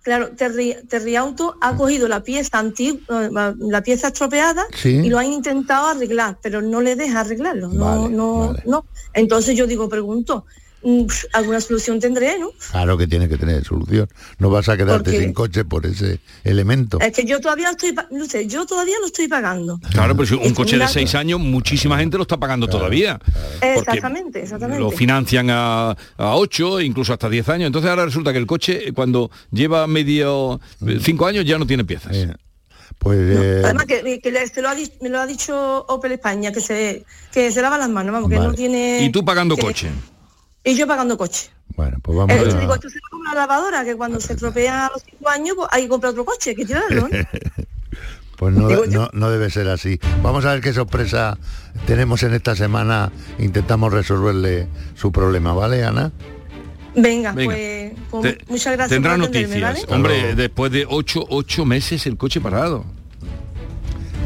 [0.07, 4.91] claro, Terri- Terriauto ha cogido la pieza antigua, la pieza estropeada Sí.
[5.03, 7.67] y lo han intentado arreglar, pero no le deja arreglarlo.
[7.67, 8.85] No, no, no.
[9.13, 10.66] Entonces yo digo, pregunto, mm,
[11.33, 12.51] alguna solución tendré, ¿no?
[12.71, 14.07] Claro que tiene que tener solución.
[14.39, 16.99] No vas a quedarte Porque- sin coche por ese elemento.
[17.01, 19.79] Es que yo todavía lo estoy, no sé, yo todavía lo estoy pagando.
[19.91, 23.19] Claro, pero si un Es coche de seis años, muchísima gente lo está pagando todavía.
[23.61, 24.81] Exactamente, exactamente.
[24.81, 27.67] Lo financian a, a 8, incluso hasta 10 años.
[27.67, 31.65] Entonces ahora resulta que el coche, eh, cuando lleva medio eh, cinco años, ya no
[31.67, 32.15] tiene piezas.
[32.99, 36.13] Pues eh, Además que, que le- se lo ha, di- me lo ha dicho Opel
[36.13, 39.03] España, que se, que se lava las manos, vamos, que no tiene...
[39.03, 39.89] Y tú pagando que- coche.
[40.69, 41.49] Y yo pagando coche.
[41.75, 42.59] Bueno, pues vamos Eh, a...
[42.59, 45.67] digo, esto se como una lavadora, que cuando se estropea a los cinco años, pues
[45.71, 47.07] hay que comprar otro coche, hay que tirarlo.
[48.37, 49.99] Pues no, Digo no, no debe ser así.
[50.21, 51.39] Vamos a ver qué sorpresa
[51.87, 53.11] tenemos en esta semana.
[53.39, 56.11] Intentamos resolverle su problema, ¿vale, Ana?
[56.95, 57.51] Venga, Venga.
[57.55, 59.59] pues, pues Te- muchas gracias Tendrá por noticias.
[59.59, 59.85] ¿vale?
[59.89, 62.85] Hombre, después de 8, ocho meses el coche parado.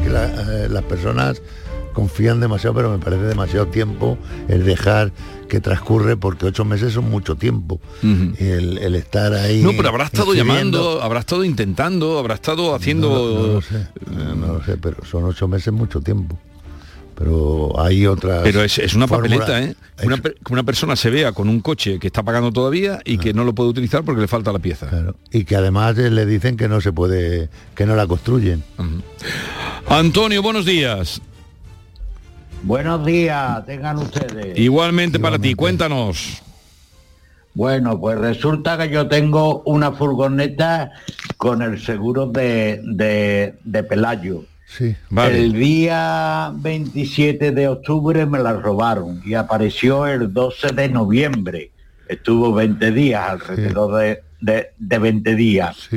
[0.02, 0.26] Que la-
[0.64, 1.40] eh, las personas
[1.92, 4.18] confían demasiado, pero me parece demasiado tiempo
[4.48, 5.12] el dejar
[5.48, 7.80] que transcurre, porque ocho meses son mucho tiempo.
[8.02, 9.62] El, el estar ahí...
[9.62, 13.08] No, pero habrá estado llamando, habrá estado intentando, habrá estado haciendo...
[13.08, 16.38] No, no lo sé, eh, no lo sé, pero son ocho meses mucho tiempo.
[17.14, 18.42] Pero hay otras...
[18.42, 19.40] Pero es, es una fórmulas.
[19.40, 19.76] papeleta, ¿eh?
[20.04, 23.44] Una, una persona se vea con un coche que está pagando todavía y que no
[23.44, 25.12] lo puede utilizar porque le falta la pieza.
[25.30, 28.64] Y que además eh, le dicen que no se puede, que no la construyen.
[29.86, 31.20] Antonio, buenos días.
[32.62, 34.56] Buenos días, tengan ustedes.
[34.58, 36.42] Igualmente para ti, cuéntanos.
[37.54, 40.92] Bueno, pues resulta que yo tengo una furgoneta
[41.36, 44.44] con el seguro de, de, de Pelayo.
[44.66, 44.96] Sí,
[45.36, 51.70] El día 27 de octubre me la robaron y apareció el 12 de noviembre.
[52.08, 55.88] Estuvo 20 días, alrededor de, de, de 20 días.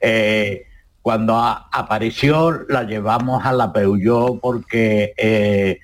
[0.00, 0.64] Eh,
[1.00, 5.78] cuando a- apareció la llevamos a la Peugeot porque eh,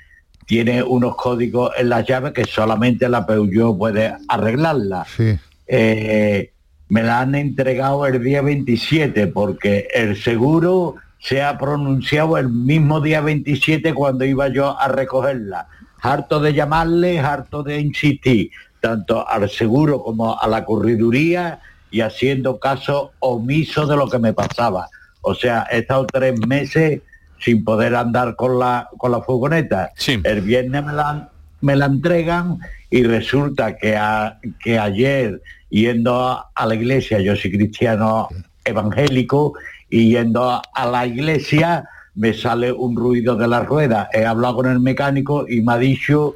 [0.50, 5.06] tiene unos códigos en las llaves que solamente la Peugeot puede arreglarla.
[5.16, 5.38] Sí.
[5.68, 6.50] Eh,
[6.88, 13.00] me la han entregado el día 27 porque el seguro se ha pronunciado el mismo
[13.00, 15.68] día 27 cuando iba yo a recogerla.
[16.02, 21.60] Harto de llamarle, harto de insistir, tanto al seguro como a la corriduría
[21.92, 24.88] y haciendo caso omiso de lo que me pasaba.
[25.20, 27.02] O sea, he estado tres meses
[27.40, 29.90] sin poder andar con la, con la furgoneta.
[30.24, 31.28] El viernes me la,
[31.60, 32.58] me la entregan
[32.90, 38.28] y resulta que, a- que ayer yendo a, a la iglesia, yo soy cristiano
[38.64, 39.54] evangélico,
[39.88, 41.84] y yendo a, a la iglesia
[42.14, 44.08] me sale un ruido de la rueda.
[44.12, 46.34] He hablado con el mecánico y me ha dicho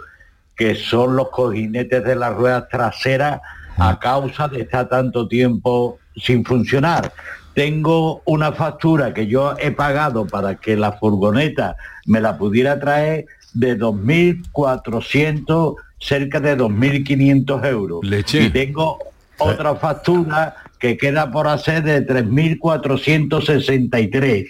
[0.57, 3.41] que son los cojinetes de las ruedas traseras
[3.77, 7.13] a causa de estar tanto tiempo sin funcionar.
[7.55, 11.77] Tengo una factura que yo he pagado para que la furgoneta
[12.07, 18.01] me la pudiera traer de 2.400, cerca de 2.500 euros.
[18.33, 18.99] Y tengo
[19.39, 24.49] otra factura que queda por hacer de 3.463.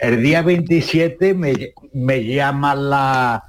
[0.00, 3.44] El día 27 me, me llama la,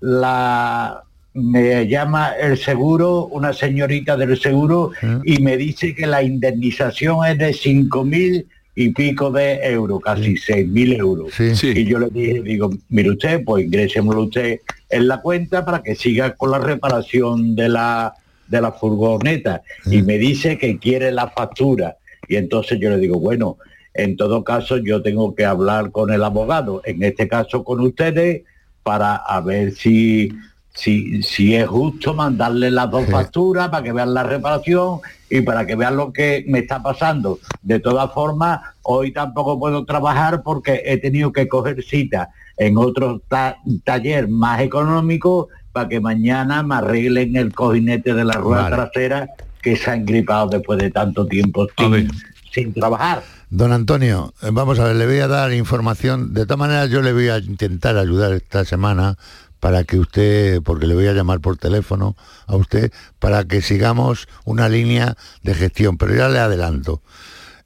[0.00, 1.04] la
[1.34, 4.92] me llama el seguro, una señorita del seguro,
[5.24, 10.98] y me dice que la indemnización es de 5.000 y pico de euros, casi 6.000
[10.98, 11.40] euros.
[11.40, 14.60] Y yo le dije, digo, mire usted, pues ingrésemelo usted
[14.90, 18.14] en la cuenta para que siga con la reparación de la,
[18.48, 19.62] de la furgoneta.
[19.86, 21.96] Y me dice que quiere la factura.
[22.28, 23.58] Y entonces yo le digo, bueno,
[23.92, 28.42] en todo caso yo tengo que hablar con el abogado, en este caso con ustedes,
[28.82, 30.30] para a ver si,
[30.74, 34.98] si, si es justo mandarle las dos facturas para que vean la reparación
[35.30, 37.38] y para que vean lo que me está pasando.
[37.62, 43.20] De todas formas, hoy tampoco puedo trabajar porque he tenido que coger cita en otro
[43.26, 48.76] ta- taller más económico para que mañana me arreglen el cojinete de la rueda Vale.
[48.76, 49.28] trasera
[49.60, 52.08] que se ha engripado después de tanto tiempo sin,
[52.52, 53.22] sin trabajar.
[53.50, 56.32] Don Antonio, eh, vamos a ver, le voy a dar información.
[56.34, 59.16] De todas maneras, yo le voy a intentar ayudar esta semana
[59.64, 64.28] para que usted, porque le voy a llamar por teléfono a usted, para que sigamos
[64.44, 65.96] una línea de gestión.
[65.96, 67.00] Pero ya le adelanto.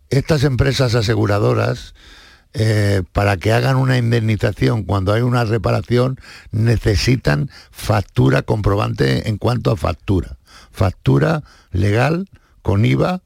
[0.09, 1.97] Estas empresas aseguradoras,
[2.55, 6.21] eh, para que hagan una indemnización cuando hay una reparación,
[6.53, 10.39] necesitan factura comprobante en cuanto a factura.
[10.71, 11.43] Factura
[11.73, 12.29] legal
[12.63, 13.23] con IVA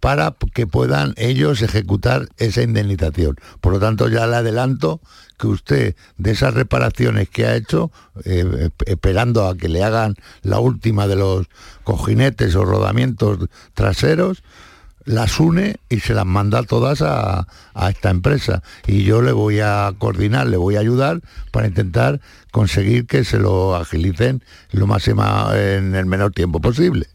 [0.00, 3.36] para que puedan ellos ejecutar esa indemnización.
[3.60, 5.00] Por lo tanto, ya le adelanto
[5.38, 7.90] que usted de esas reparaciones que ha hecho,
[8.24, 11.46] eh, esperando a que le hagan la última de los
[11.84, 13.38] cojinetes o rodamientos
[13.74, 14.42] traseros,
[15.04, 18.62] las une y se las manda todas a, a esta empresa.
[18.86, 21.20] Y yo le voy a coordinar, le voy a ayudar
[21.52, 22.20] para intentar
[22.50, 24.42] conseguir que se lo agilicen
[24.72, 25.22] lo máximo
[25.54, 27.06] en el menor tiempo posible.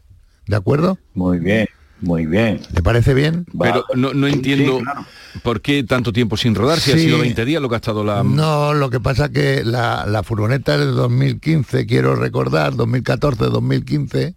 [0.46, 0.98] ¿De acuerdo?
[1.14, 1.68] Muy bien,
[2.02, 2.60] muy bien.
[2.74, 3.46] ¿Le parece bien?
[3.58, 4.80] Pero no, no entiendo
[5.42, 8.04] por qué tanto tiempo sin rodar, si ha sido 20 días lo que ha estado
[8.04, 8.22] la...
[8.22, 14.34] No, lo que pasa que la, la furgoneta es de 2015, quiero recordar, 2014, 2015.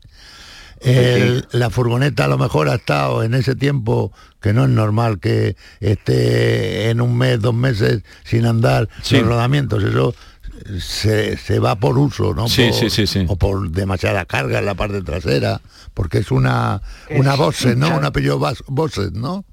[0.81, 4.11] El- La furgoneta a lo mejor ha estado en ese tiempo,
[4.41, 9.17] que no es normal que esté en un mes, dos meses sin andar Sí.
[9.17, 9.83] los rodamientos.
[9.83, 10.13] Eso
[10.79, 12.47] se, se va por uso, ¿no?
[12.47, 13.25] Sí, Por- sí, sí, sí.
[13.27, 15.61] O por demasiada carga en la parte trasera,
[15.93, 17.87] porque es una, una Es Bose, ¿no?
[17.87, 19.45] un- Una Peugeot Bose, ¿no?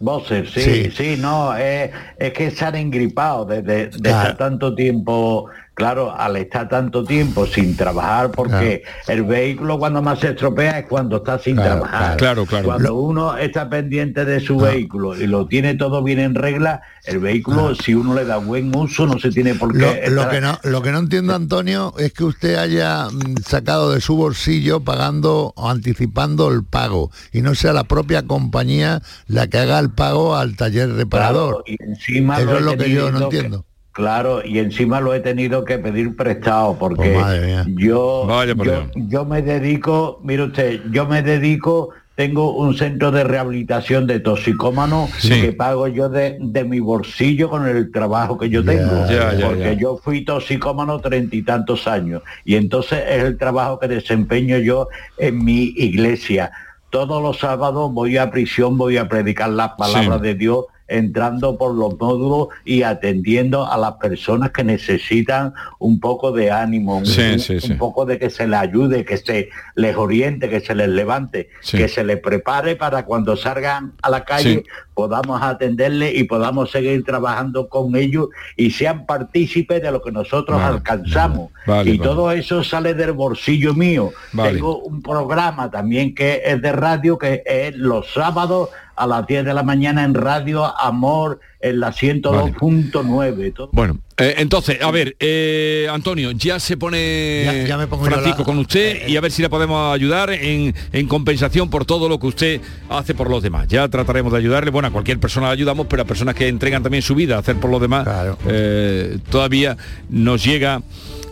[0.00, 0.90] Bosser, sí, Sí.
[0.90, 4.30] sí, no, es, es que se han engripado de, de- de Claro.
[4.30, 10.20] estar tanto tiempo, claro, al estar tanto tiempo sin trabajar, porque el vehículo cuando más
[10.20, 12.16] se estropea es cuando está sin Claro, trabajar.
[12.16, 12.46] claro.
[12.46, 12.64] Claro.
[12.66, 17.18] Cuando uno está pendiente de su vehículo y lo tiene todo bien en regla, el
[17.18, 20.04] vehículo, si uno le da buen uso, no se tiene por qué...
[20.10, 24.00] Lo, que no, lo que no entiendo, Antonio, es que usted haya mm, sacado de
[24.00, 29.58] su bolsillo pagando o anticipando el pago y no sea la propia compañía la que
[29.58, 31.64] haga el pago al taller reparador.
[31.64, 33.66] Claro, y encima Eso es lo que yo no que- entiendo.
[33.92, 37.66] Claro, y encima lo he tenido que pedir prestado porque Oh, mía.
[37.76, 43.10] yo, Vaya por yo, yo me dedico, mire usted, yo me dedico, tengo un centro
[43.10, 45.42] de rehabilitación de toxicómanos Sí.
[45.42, 49.04] que pago yo de, de mi bolsillo con el trabajo que yo tengo.
[49.42, 54.56] Porque yo fui toxicómano treinta y tantos años y entonces es el trabajo que desempeño
[54.58, 54.88] yo
[55.18, 56.50] en mi iglesia.
[56.88, 60.26] Todos los sábados voy a prisión, voy a predicar las palabras Sí.
[60.28, 66.32] de Dios entrando por los módulos y atendiendo a las personas que necesitan un poco
[66.32, 67.74] de ánimo, un, Sí, un- sí, un sí.
[67.74, 71.88] poco de que se les ayude, que se les oriente, que se les levante, que
[71.88, 74.64] se les prepare para cuando salgan a la calle
[74.94, 78.28] podamos atenderles y podamos seguir trabajando con ellos
[78.58, 81.50] y sean partícipes de lo que nosotros Vale, alcanzamos.
[81.66, 82.10] vale, y vale.
[82.10, 84.12] todo eso sale del bolsillo mío.
[84.36, 89.44] Tengo un programa también que es de radio que es los sábados a las 10
[89.44, 93.52] de la mañana en Radio Amor en la 102.9.
[93.54, 93.70] todo.
[93.72, 98.40] Bueno, eh, entonces, a ver, eh, Antonio, ya se pone Ya- ya me pongo Francisco
[98.40, 102.08] la- con usted y a ver si le podemos ayudar en, en compensación por todo
[102.08, 103.68] lo que usted hace por los demás.
[103.68, 104.70] Ya trataremos de ayudarle.
[104.70, 107.38] Bueno, a cualquier persona le ayudamos, pero a personas que entregan también su vida a
[107.38, 108.06] hacer por los demás,
[108.48, 109.76] eh, todavía
[110.10, 110.82] nos llega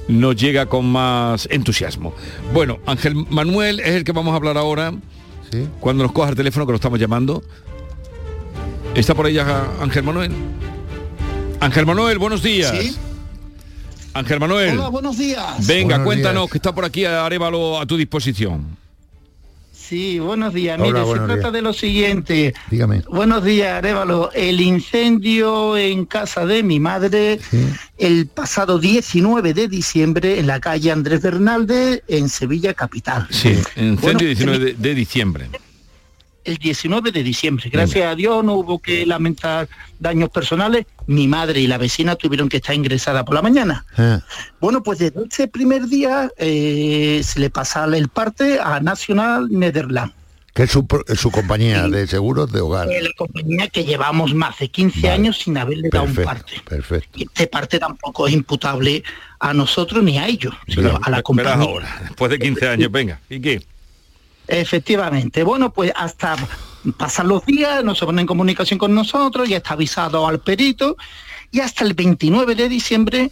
[0.09, 2.13] nos llega con más entusiasmo.
[2.53, 4.93] Bueno, Ángel Manuel es el que vamos a hablar ahora.
[5.81, 7.43] Cuando nos coja el teléfono que lo estamos llamando.
[8.95, 10.33] ¿Está por ella Ángel Manuel?
[11.61, 12.71] Ángel Manuel, buenos días.
[12.77, 12.97] Sí.
[14.15, 14.79] Ángel Manuel.
[14.79, 15.67] Hola, buenos días.
[15.67, 16.51] Venga, Buenos cuéntanos días.
[16.53, 18.80] que está por aquí Arevalo a tu disposición.
[19.91, 20.79] Sí, buenos días.
[20.79, 21.53] Hola, Mire, se trata días.
[21.53, 22.55] de lo siguiente.
[22.71, 23.03] Dígame.
[23.09, 24.31] Buenos días, Arévalo.
[24.33, 27.41] El incendio en casa de mi madre
[27.99, 33.27] el pasado 19 de diciembre en la calle Andrés Bernalde en Sevilla Capital.
[33.31, 35.49] Sí, incendio Bueno, 19 de, de diciembre.
[36.51, 37.71] El 19 de diciembre.
[37.71, 40.87] Gracias a Dios no hubo que lamentar daños personales.
[41.07, 43.85] Mi madre y la vecina tuvieron que estar ingresadas por la mañana.
[43.97, 44.21] Ah,
[44.61, 50.15] Bueno, pues desde ese primer día eh, se le pasa el parte a National Netherlands.
[50.55, 52.89] que es su, compañía de seguros de hogar.
[52.89, 56.61] La compañía que llevamos más de 15 años sin haberle dado un parte.
[56.69, 57.19] perfecto.
[57.19, 59.03] Y este parte tampoco es imputable
[59.39, 61.55] a nosotros ni a ellos, sino a la compañía.
[61.65, 63.21] ahora, después de 15 años, venga.
[63.31, 63.63] ¿Y qué?
[64.51, 65.43] Efectivamente.
[65.43, 66.37] Bueno, pues hasta
[66.97, 70.97] pasan los días, no se pone en comunicación con nosotros, ya está avisado al perito
[71.51, 73.31] y hasta el 29 de diciembre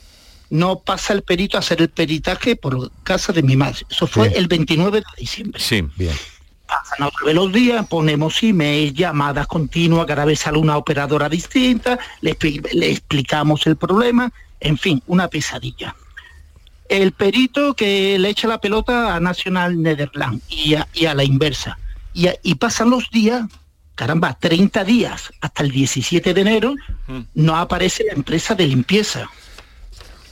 [0.51, 3.81] no pasa el perito a hacer el peritaje por casa de mi madre.
[3.91, 5.61] Eso fue el 29 de diciembre.
[5.61, 6.15] Sí, bien.
[6.67, 11.99] Pasan otra vez los días, ponemos email, llamadas continuas, cada vez sale una operadora distinta,
[12.21, 15.95] le, expli- le explicamos el problema, en fin, una pesadilla.
[16.89, 21.25] El perito que le echa la pelota a National Netherlands y a, y a la
[21.25, 21.79] inversa.
[22.15, 23.45] Y, a- y pasan los días,
[23.95, 26.75] caramba, 30 días hasta el 17 de enero,
[27.35, 29.29] no aparece la empresa de limpieza.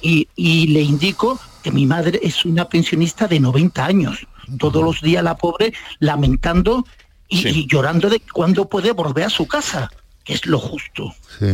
[0.01, 4.27] Y, y le indico que mi madre es una pensionista de 90 años.
[4.59, 6.87] Todos los días la pobre lamentando
[7.29, 9.91] y, y llorando de cuándo puede volver a su casa,
[10.25, 11.15] que es lo justo.
[11.39, 11.47] Sí.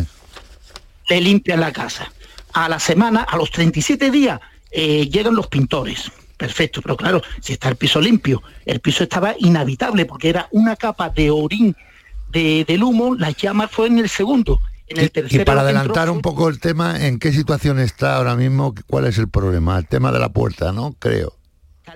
[1.08, 2.12] Le limpian la casa.
[2.52, 4.38] A la semana, a los 37 días,
[4.72, 6.10] eh, llegan los pintores.
[6.36, 10.74] Perfecto, pero claro, si está el piso limpio, el piso estaba inhabitable porque era una
[10.74, 11.76] capa de orín
[12.30, 14.58] de, del humo, las llamas fue en el segundo.
[14.88, 18.16] En el Y tercero para entró adelantar un poco el tema, ¿en qué situación está
[18.16, 18.74] ahora mismo?
[18.88, 19.78] ¿Cuál es el problema?
[19.78, 20.96] El tema de la puerta, ¿no?
[20.98, 21.32] Creo.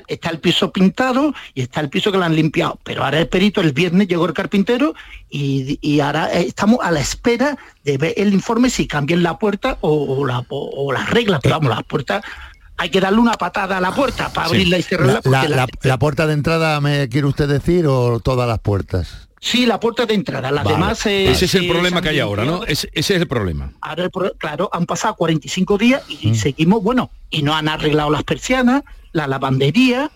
[0.08, 2.78] está el piso pintado y está el piso que lo han limpiado.
[2.84, 4.94] Pero ahora el perito, el viernes llegó el carpintero
[5.28, 9.38] y, y ahora eh, estamos a la espera de ver el informe si cambian la
[9.38, 11.40] puerta o, o la, o, o las reglas.
[11.42, 12.22] Pero vamos, la puerta
[12.78, 15.20] hay que darle una patada a la puerta para abrirla y cerrarla.
[15.24, 19.28] La, la- la- puerta de entrada, ¿me quiere usted decir, o todas las puertas?
[19.40, 20.50] Sí, la puerta de entrada.
[20.50, 20.76] Las Vale.
[20.76, 21.06] demás...
[21.06, 22.64] eh, Ese es el eh, problema que hay ahora, ¿no?
[22.64, 23.72] ese es el problema.
[23.80, 26.34] Ahora, el pro- claro, han pasado 45 días y Mm.
[26.34, 30.10] seguimos, bueno, y no han arreglado las persianas, la lavandería.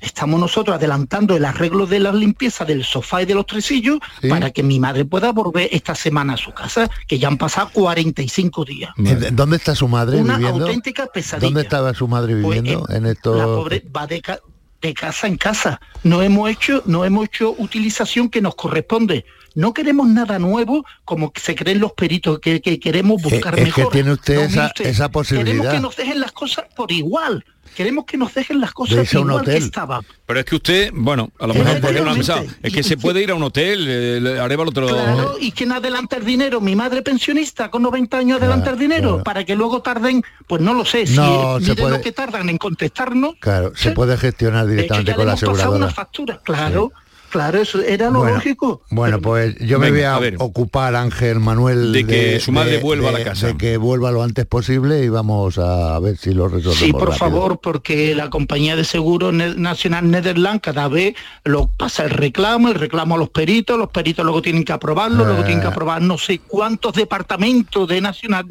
[0.00, 4.28] Estamos nosotros adelantando el arreglo de la limpieza del sofá y de los tresillos Sí.
[4.28, 7.70] para que mi madre pueda volver esta semana a su casa, que ya han pasado
[7.72, 8.92] 45 días.
[8.98, 10.66] ¿En- ¿Dónde está su madre Una viviendo?
[10.66, 11.46] auténtica pesadilla.
[11.46, 13.32] ¿Dónde estaba su madre Pues, viviendo en La esto?
[13.32, 14.40] pobre va de, ca-
[14.82, 15.80] de casa en casa.
[16.02, 19.24] No hemos hecho, no hemos hecho utilización que nos corresponde.
[19.54, 23.72] No queremos nada nuevo como que se creen los peritos, que, que queremos buscar es
[23.72, 23.92] que mejor.
[23.92, 25.70] tiene usted esa- esa Queremos posibilidad.
[25.72, 27.44] que nos dejen las cosas por igual.
[27.76, 30.02] Queremos que nos dejen las De cosas un igual que estaban.
[30.26, 32.96] Pero es que usted, bueno, a lo mejor porque no ha pensado, es que se
[32.96, 34.86] puede ir a un hotel, eh, Arevalo lo...
[34.88, 36.60] Claro, ¿y quién adelanta el dinero?
[36.60, 40.72] Mi madre pensionista con 90 años adelanta el dinero para que luego tarden, pues no
[40.72, 43.34] lo sé, si No, se puede- lo que tardan en contestarnos.
[43.40, 45.76] Claro, se puede gestionar De hecho, directamente ya con le la aseguradora.
[45.76, 46.92] una factura, claro,
[47.34, 48.82] claro, eso era lo Bueno, lógico.
[48.90, 50.36] Bueno, pues yo me voy a, a ver.
[50.38, 53.48] ocupar, Ángel Manuel, De que su madre vuelva a la casa.
[53.48, 57.08] de que vuelva lo antes posible y vamos a ver si lo resolvemos Sí, por
[57.08, 57.18] rápido.
[57.18, 61.14] favor, porque la compañía de seguro Ne- nacional Netherlands cada vez
[61.44, 65.24] lo pasa el reclamo, el reclamo a los peritos, los peritos luego tienen que aprobarlo,
[65.24, 65.70] luego tienen que Eh.
[65.70, 68.46] aprobar no sé cuántos departamentos de Nacional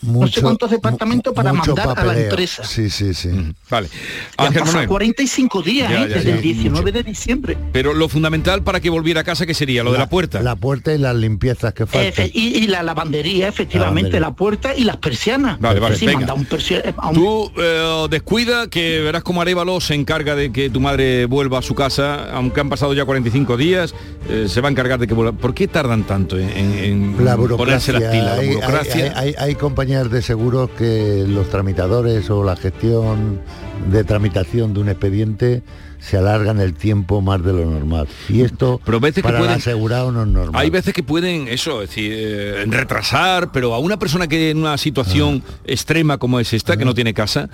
[0.00, 2.62] No sé Mucho- cuántos departamentos para mandar a la empresa.
[2.64, 3.30] Sí, sí, sí.
[3.68, 3.88] Vale.
[4.38, 6.08] Ya han pasado Manuel, 45 días, Ya, ¿eh?
[6.08, 7.58] ya, desde ya, el 19 de diciembre.
[7.72, 9.82] pero lo fundamental para que volviera a casa, ¿qué sería?
[9.82, 10.40] Lo de la puerta.
[10.40, 12.12] La puerta y las limpiezas que faltan.
[12.12, 14.20] Efe- y, y la lavandería, efectivamente, Lavandería.
[14.20, 15.58] la puerta y las persianas.
[15.60, 16.20] Vale, vale, Sí, venga.
[16.20, 20.52] manda un persia- eh, un- Tú eh, descuida que verás como Arevalo se encarga de
[20.52, 23.94] que tu madre vuelva a su casa, aunque han pasado ya 45 días,
[24.28, 25.32] eh, se va a encargar de que vuelva.
[25.32, 27.92] ¿Por qué tardan tanto en, en- en la ponerse burocracia.
[27.94, 28.24] las pilas?
[28.36, 29.04] La hay, burocracia.
[29.16, 33.40] hay- hay- hay compañías compañías de seguros que los tramitadores o la gestión
[33.90, 35.62] de tramitación de un expediente
[35.98, 38.06] se alargan el tiempo más de lo normal.
[38.28, 40.60] Y esto Pero veces que para el pueden- asegurado no es normal.
[40.62, 44.58] Hay veces que pueden, eso, es decir, eh, retrasar, pero a una persona que en
[44.58, 45.52] una situación Ah.
[45.64, 47.48] extrema como es esta, que no tiene casa.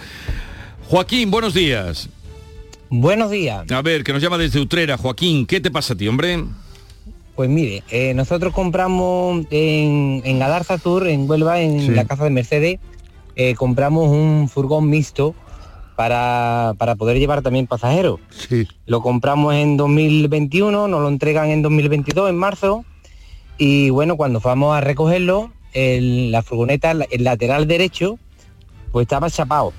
[0.88, 2.08] Joaquín, buenos días.
[2.90, 3.70] Buenos días.
[3.70, 4.96] A ver, que nos llama desde Utrera.
[4.96, 6.44] Joaquín, ¿qué te pasa a ti, hombre?
[7.36, 11.88] Pues mire, eh, nosotros compramos en, en Galarza Tour, en Huelva, en Sí.
[11.88, 12.78] la casa de Mercedes,
[13.34, 15.34] eh, compramos un furgón mixto
[15.96, 18.20] para, para poder llevar también pasajeros.
[18.30, 18.68] Sí.
[18.86, 22.84] Lo compramos en 2021, nos lo entregan en 2022, en marzo,
[23.58, 28.18] y bueno, cuando fuimos a recogerlo, el- la furgoneta, el lateral derecho,
[28.92, 29.72] pues estaba chapado.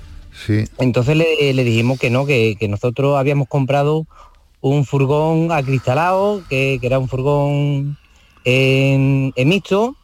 [0.46, 0.64] Sí.
[0.78, 4.06] Entonces le, le dijimos que no, que, que nosotros habíamos comprado
[4.60, 7.96] un furgón acristalado, que, que era un furgón
[8.44, 9.96] en, en mixto,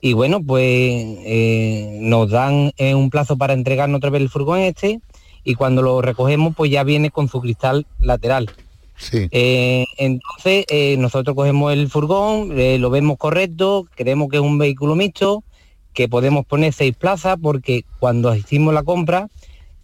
[0.00, 4.60] y bueno, pues eh, nos dan eh, un plazo para entregarnos otra vez el furgón
[4.60, 5.00] este,
[5.42, 8.50] y cuando lo recogemos, pues ya viene con su cristal lateral.
[8.96, 9.28] Sí.
[9.30, 10.64] Eh, entonces
[10.98, 15.44] nosotros cogemos el furgón, lo vemos correcto, creemos que es un vehículo mixto,
[15.92, 19.28] que podemos poner seis plazas porque cuando hicimos la compra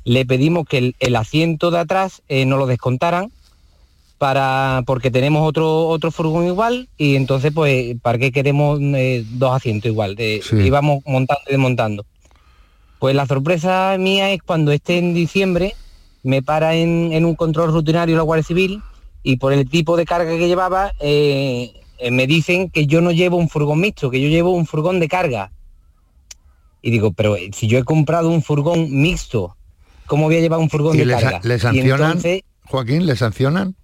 [0.04, 3.32] le pedimos que el, el asiento de atrás no lo descontaran
[4.22, 9.50] para porque tenemos otro otro furgón igual y entonces pues para qué queremos eh, dos
[9.52, 10.58] asientos igual de, Sí.
[10.58, 12.06] íbamos montando y desmontando
[13.00, 15.74] pues la sorpresa mía es cuando esté en diciembre
[16.22, 18.80] me para en, en un control rutinario la Guardia Civil
[19.24, 23.10] y por el tipo de carga que llevaba eh, eh, me dicen que yo no
[23.10, 25.50] llevo un furgón mixto, que yo llevo un furgón de carga.
[26.80, 29.56] Y digo, pero si yo he comprado un furgón mixto,
[30.06, 31.40] ¿cómo voy a llevar un furgón ¿Y de carga?
[31.42, 32.08] sa- le Y sancionan?
[32.10, 33.74] entonces, Joaquín, ¿le sancionan?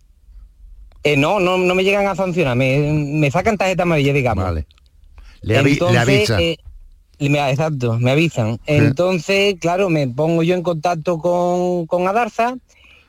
[1.13, 4.45] Eh, no, no, no me llegan a sancionar, me, me sacan tarjeta amarilla, digamos.
[4.45, 4.67] Vale.
[5.43, 6.41] Le, avi- le Entonces, avisan.
[6.43, 6.57] eh,
[7.29, 8.59] me- exacto, me avisan.
[8.67, 12.57] Entonces, claro, me pongo yo en contacto con, con Adarza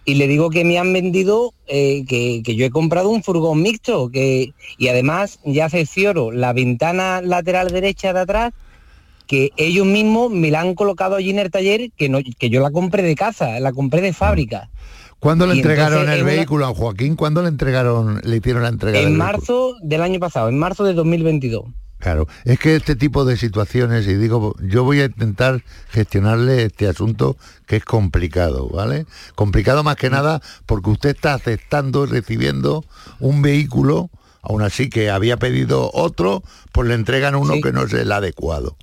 [0.05, 3.61] y le digo que me han vendido, eh, que, que yo he comprado un furgón
[3.61, 8.51] mixto, que y además ya cercioro la ventana lateral derecha de atrás,
[9.27, 12.61] que ellos mismos me la han colocado allí en el taller, que, no, que yo
[12.61, 14.69] la compré de casa, la compré de fábrica.
[15.19, 17.15] ¿Cuándo le entregaron entonces el una- vehículo a Joaquín?
[17.15, 19.31] ¿Cuándo le entregaron, le hicieron la entrega del En vehículo?
[19.33, 21.65] marzo del año pasado, en marzo de 2022.
[21.97, 26.87] Claro, es que este tipo de situaciones, y digo, yo voy a intentar gestionarle este
[26.87, 29.05] asunto que es complicado, ¿vale?
[29.35, 32.85] Complicado más que nada porque usted está aceptando y recibiendo
[33.19, 34.09] un vehículo,
[34.41, 36.41] aún así que había pedido otro,
[36.71, 38.77] pues le entregan uno que no es el adecuado.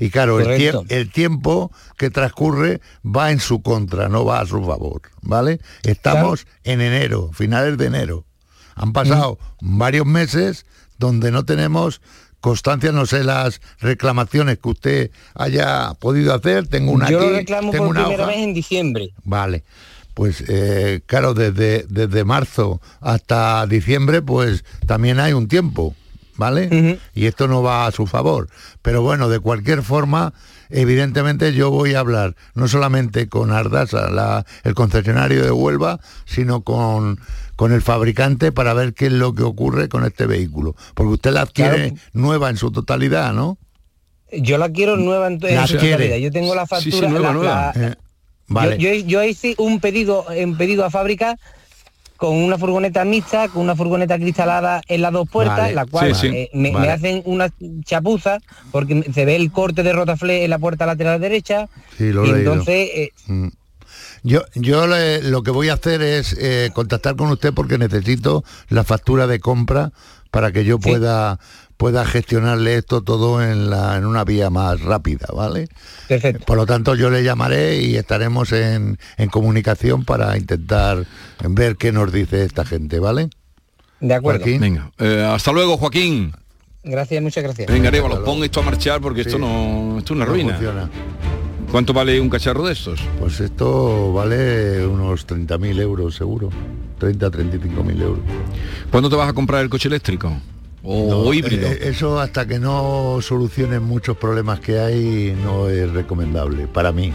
[0.00, 0.84] Y claro, el, tie- Correcto.
[0.94, 5.60] el tiempo que transcurre va en su contra, no va a su favor, ¿vale?
[5.82, 8.24] Estamos en enero, finales de enero.
[8.74, 10.64] Han pasado varios meses
[10.98, 12.00] donde no tenemos
[12.40, 16.66] constancia, no sé las reclamaciones que usted haya podido hacer.
[16.66, 18.32] Tengo una yo aquí, lo reclamo tengo por una primera hoja.
[18.34, 19.10] vez en diciembre.
[19.24, 19.64] Vale.
[20.14, 25.94] Pues eh, claro, desde, desde marzo hasta diciembre, pues también hay un tiempo,
[26.36, 26.98] ¿vale?
[27.14, 28.48] Y esto no va a su favor.
[28.82, 30.32] Pero bueno, de cualquier forma,
[30.70, 36.62] evidentemente yo voy a hablar no solamente con Ardasa, la- el concesionario de Huelva, sino
[36.62, 37.20] con,
[37.56, 40.74] con el fabricante para ver qué es lo que ocurre con este vehículo.
[40.94, 43.58] Porque usted la adquiere nueva en su totalidad, ¿no?
[44.32, 46.04] Yo la quiero nueva en, su quiere.
[46.04, 46.16] totalidad.
[46.18, 47.08] Yo tengo la Sí, sí, factura.
[47.10, 47.72] nueva, la- nueva.
[47.74, 47.94] la- Eh,
[48.46, 48.78] vale.
[48.78, 51.36] Yo, yo- yo hice un pedido, un pedido a fábrica
[52.20, 55.74] con una furgoneta mixta, con una furgoneta cristalada en las dos puertas, Vale.
[55.74, 56.36] la cual Sí, sí.
[56.36, 56.86] eh, me, Vale.
[56.86, 57.50] me hacen una
[57.86, 58.40] chapuza
[58.70, 61.66] porque se ve el corte de rotaflé en la puerta lateral derecha.
[61.96, 62.52] Sí, lo he y leído.
[62.52, 63.48] entonces eh, Mm.
[64.22, 68.44] Yo, yo le- lo que voy a hacer es eh, contactar con usted porque necesito
[68.68, 69.92] la factura de compra
[70.30, 71.40] para que yo pueda
[71.80, 75.66] pueda gestionarle esto todo en, la, en una vía más rápida, ¿vale?
[76.08, 76.44] Perfecto.
[76.44, 81.06] Por lo tanto, yo le llamaré y estaremos en, en comunicación para intentar
[81.48, 83.30] ver qué nos dice esta gente, ¿vale?
[84.00, 84.40] de acuerdo.
[84.40, 84.60] Joaquín.
[84.60, 86.34] Venga, eh, hasta luego, Joaquín.
[86.84, 87.66] Gracias, muchas gracias.
[87.72, 90.52] Venga, Arévalo, pon esto a marchar porque esto no esto es una No ruina.
[90.52, 90.90] funciona.
[91.72, 93.00] ¿Cuánto vale un cacharro de estos?
[93.18, 96.50] Pues esto vale unos 30.000 euros seguro.
[96.98, 98.20] 30, 35.000 euros.
[98.90, 100.30] ¿Cuándo te vas a comprar el coche eléctrico?
[100.82, 101.66] ¿O, No, o híbrido?
[101.68, 107.12] eh, eso hasta que no solucionen muchos problemas que hay no es recomendable para mí.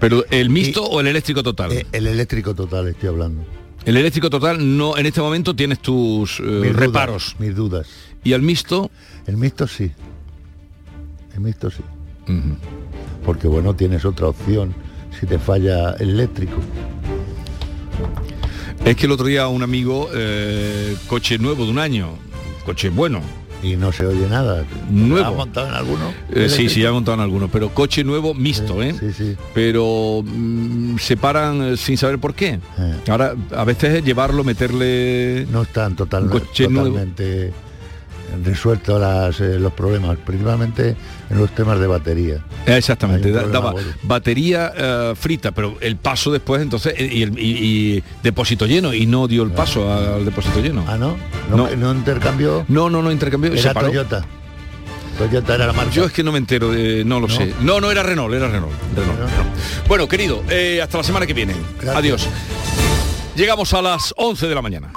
[0.00, 1.72] ¿Pero el mixto o el eléctrico total?
[1.72, 3.44] Eh, el eléctrico total estoy hablando.
[3.84, 7.36] el eléctrico total no en este momento tienes tus eh, Mis dudas, reparos.
[7.38, 7.86] mis dudas.
[8.22, 8.90] ¿Y al mixto?
[9.26, 9.90] El mixto sí.
[11.34, 11.82] El mixto sí.
[13.24, 14.74] Porque bueno, tienes otra opción
[15.18, 16.56] si te falla el eléctrico.
[18.84, 22.10] Es que el otro día un amigo, eh, coche nuevo de un año,
[22.66, 23.22] coche bueno,
[23.62, 24.62] y no se oye nada.
[24.90, 25.26] Nuevo.
[25.26, 26.12] ¿Has montado en alguno?
[26.30, 28.94] Eh, sí, sí, ya he montado en algunos, pero coche nuevo mixto, ¿eh?
[29.00, 29.36] Sí, sí.
[29.54, 32.60] Pero mm, se paran eh, sin saber por qué.
[33.08, 35.46] Ahora, a veces es llevarlo, meterle...
[35.50, 36.98] No están total- coche nuevo.
[38.42, 40.96] Resueltos las, eh, los problemas, principalmente
[41.30, 42.44] en los temas de batería.
[42.66, 48.02] Exactamente, daba batería eh, frita, pero el paso después entonces eh, y, el- y- y
[48.22, 50.84] depósito lleno y no dio el paso al depósito lleno.
[50.88, 51.16] Ah, ¿no?
[51.50, 52.64] ¿No, no intercambió?
[52.68, 53.52] No, no, no intercambió.
[53.54, 53.88] se Era paró.
[53.88, 54.24] Toyota.
[55.18, 55.92] Toyota era la marca.
[55.92, 57.34] Yo es que no me entero, de, no lo ¿No?
[57.34, 57.54] sé.
[57.60, 58.72] No, no era Renault, era Renault.
[58.96, 59.86] Renault, Renault.
[59.86, 61.54] Bueno, querido, eh, hasta la semana que viene.
[61.94, 62.26] Adiós.
[63.36, 64.92] Llegamos a las 11 de la mañana.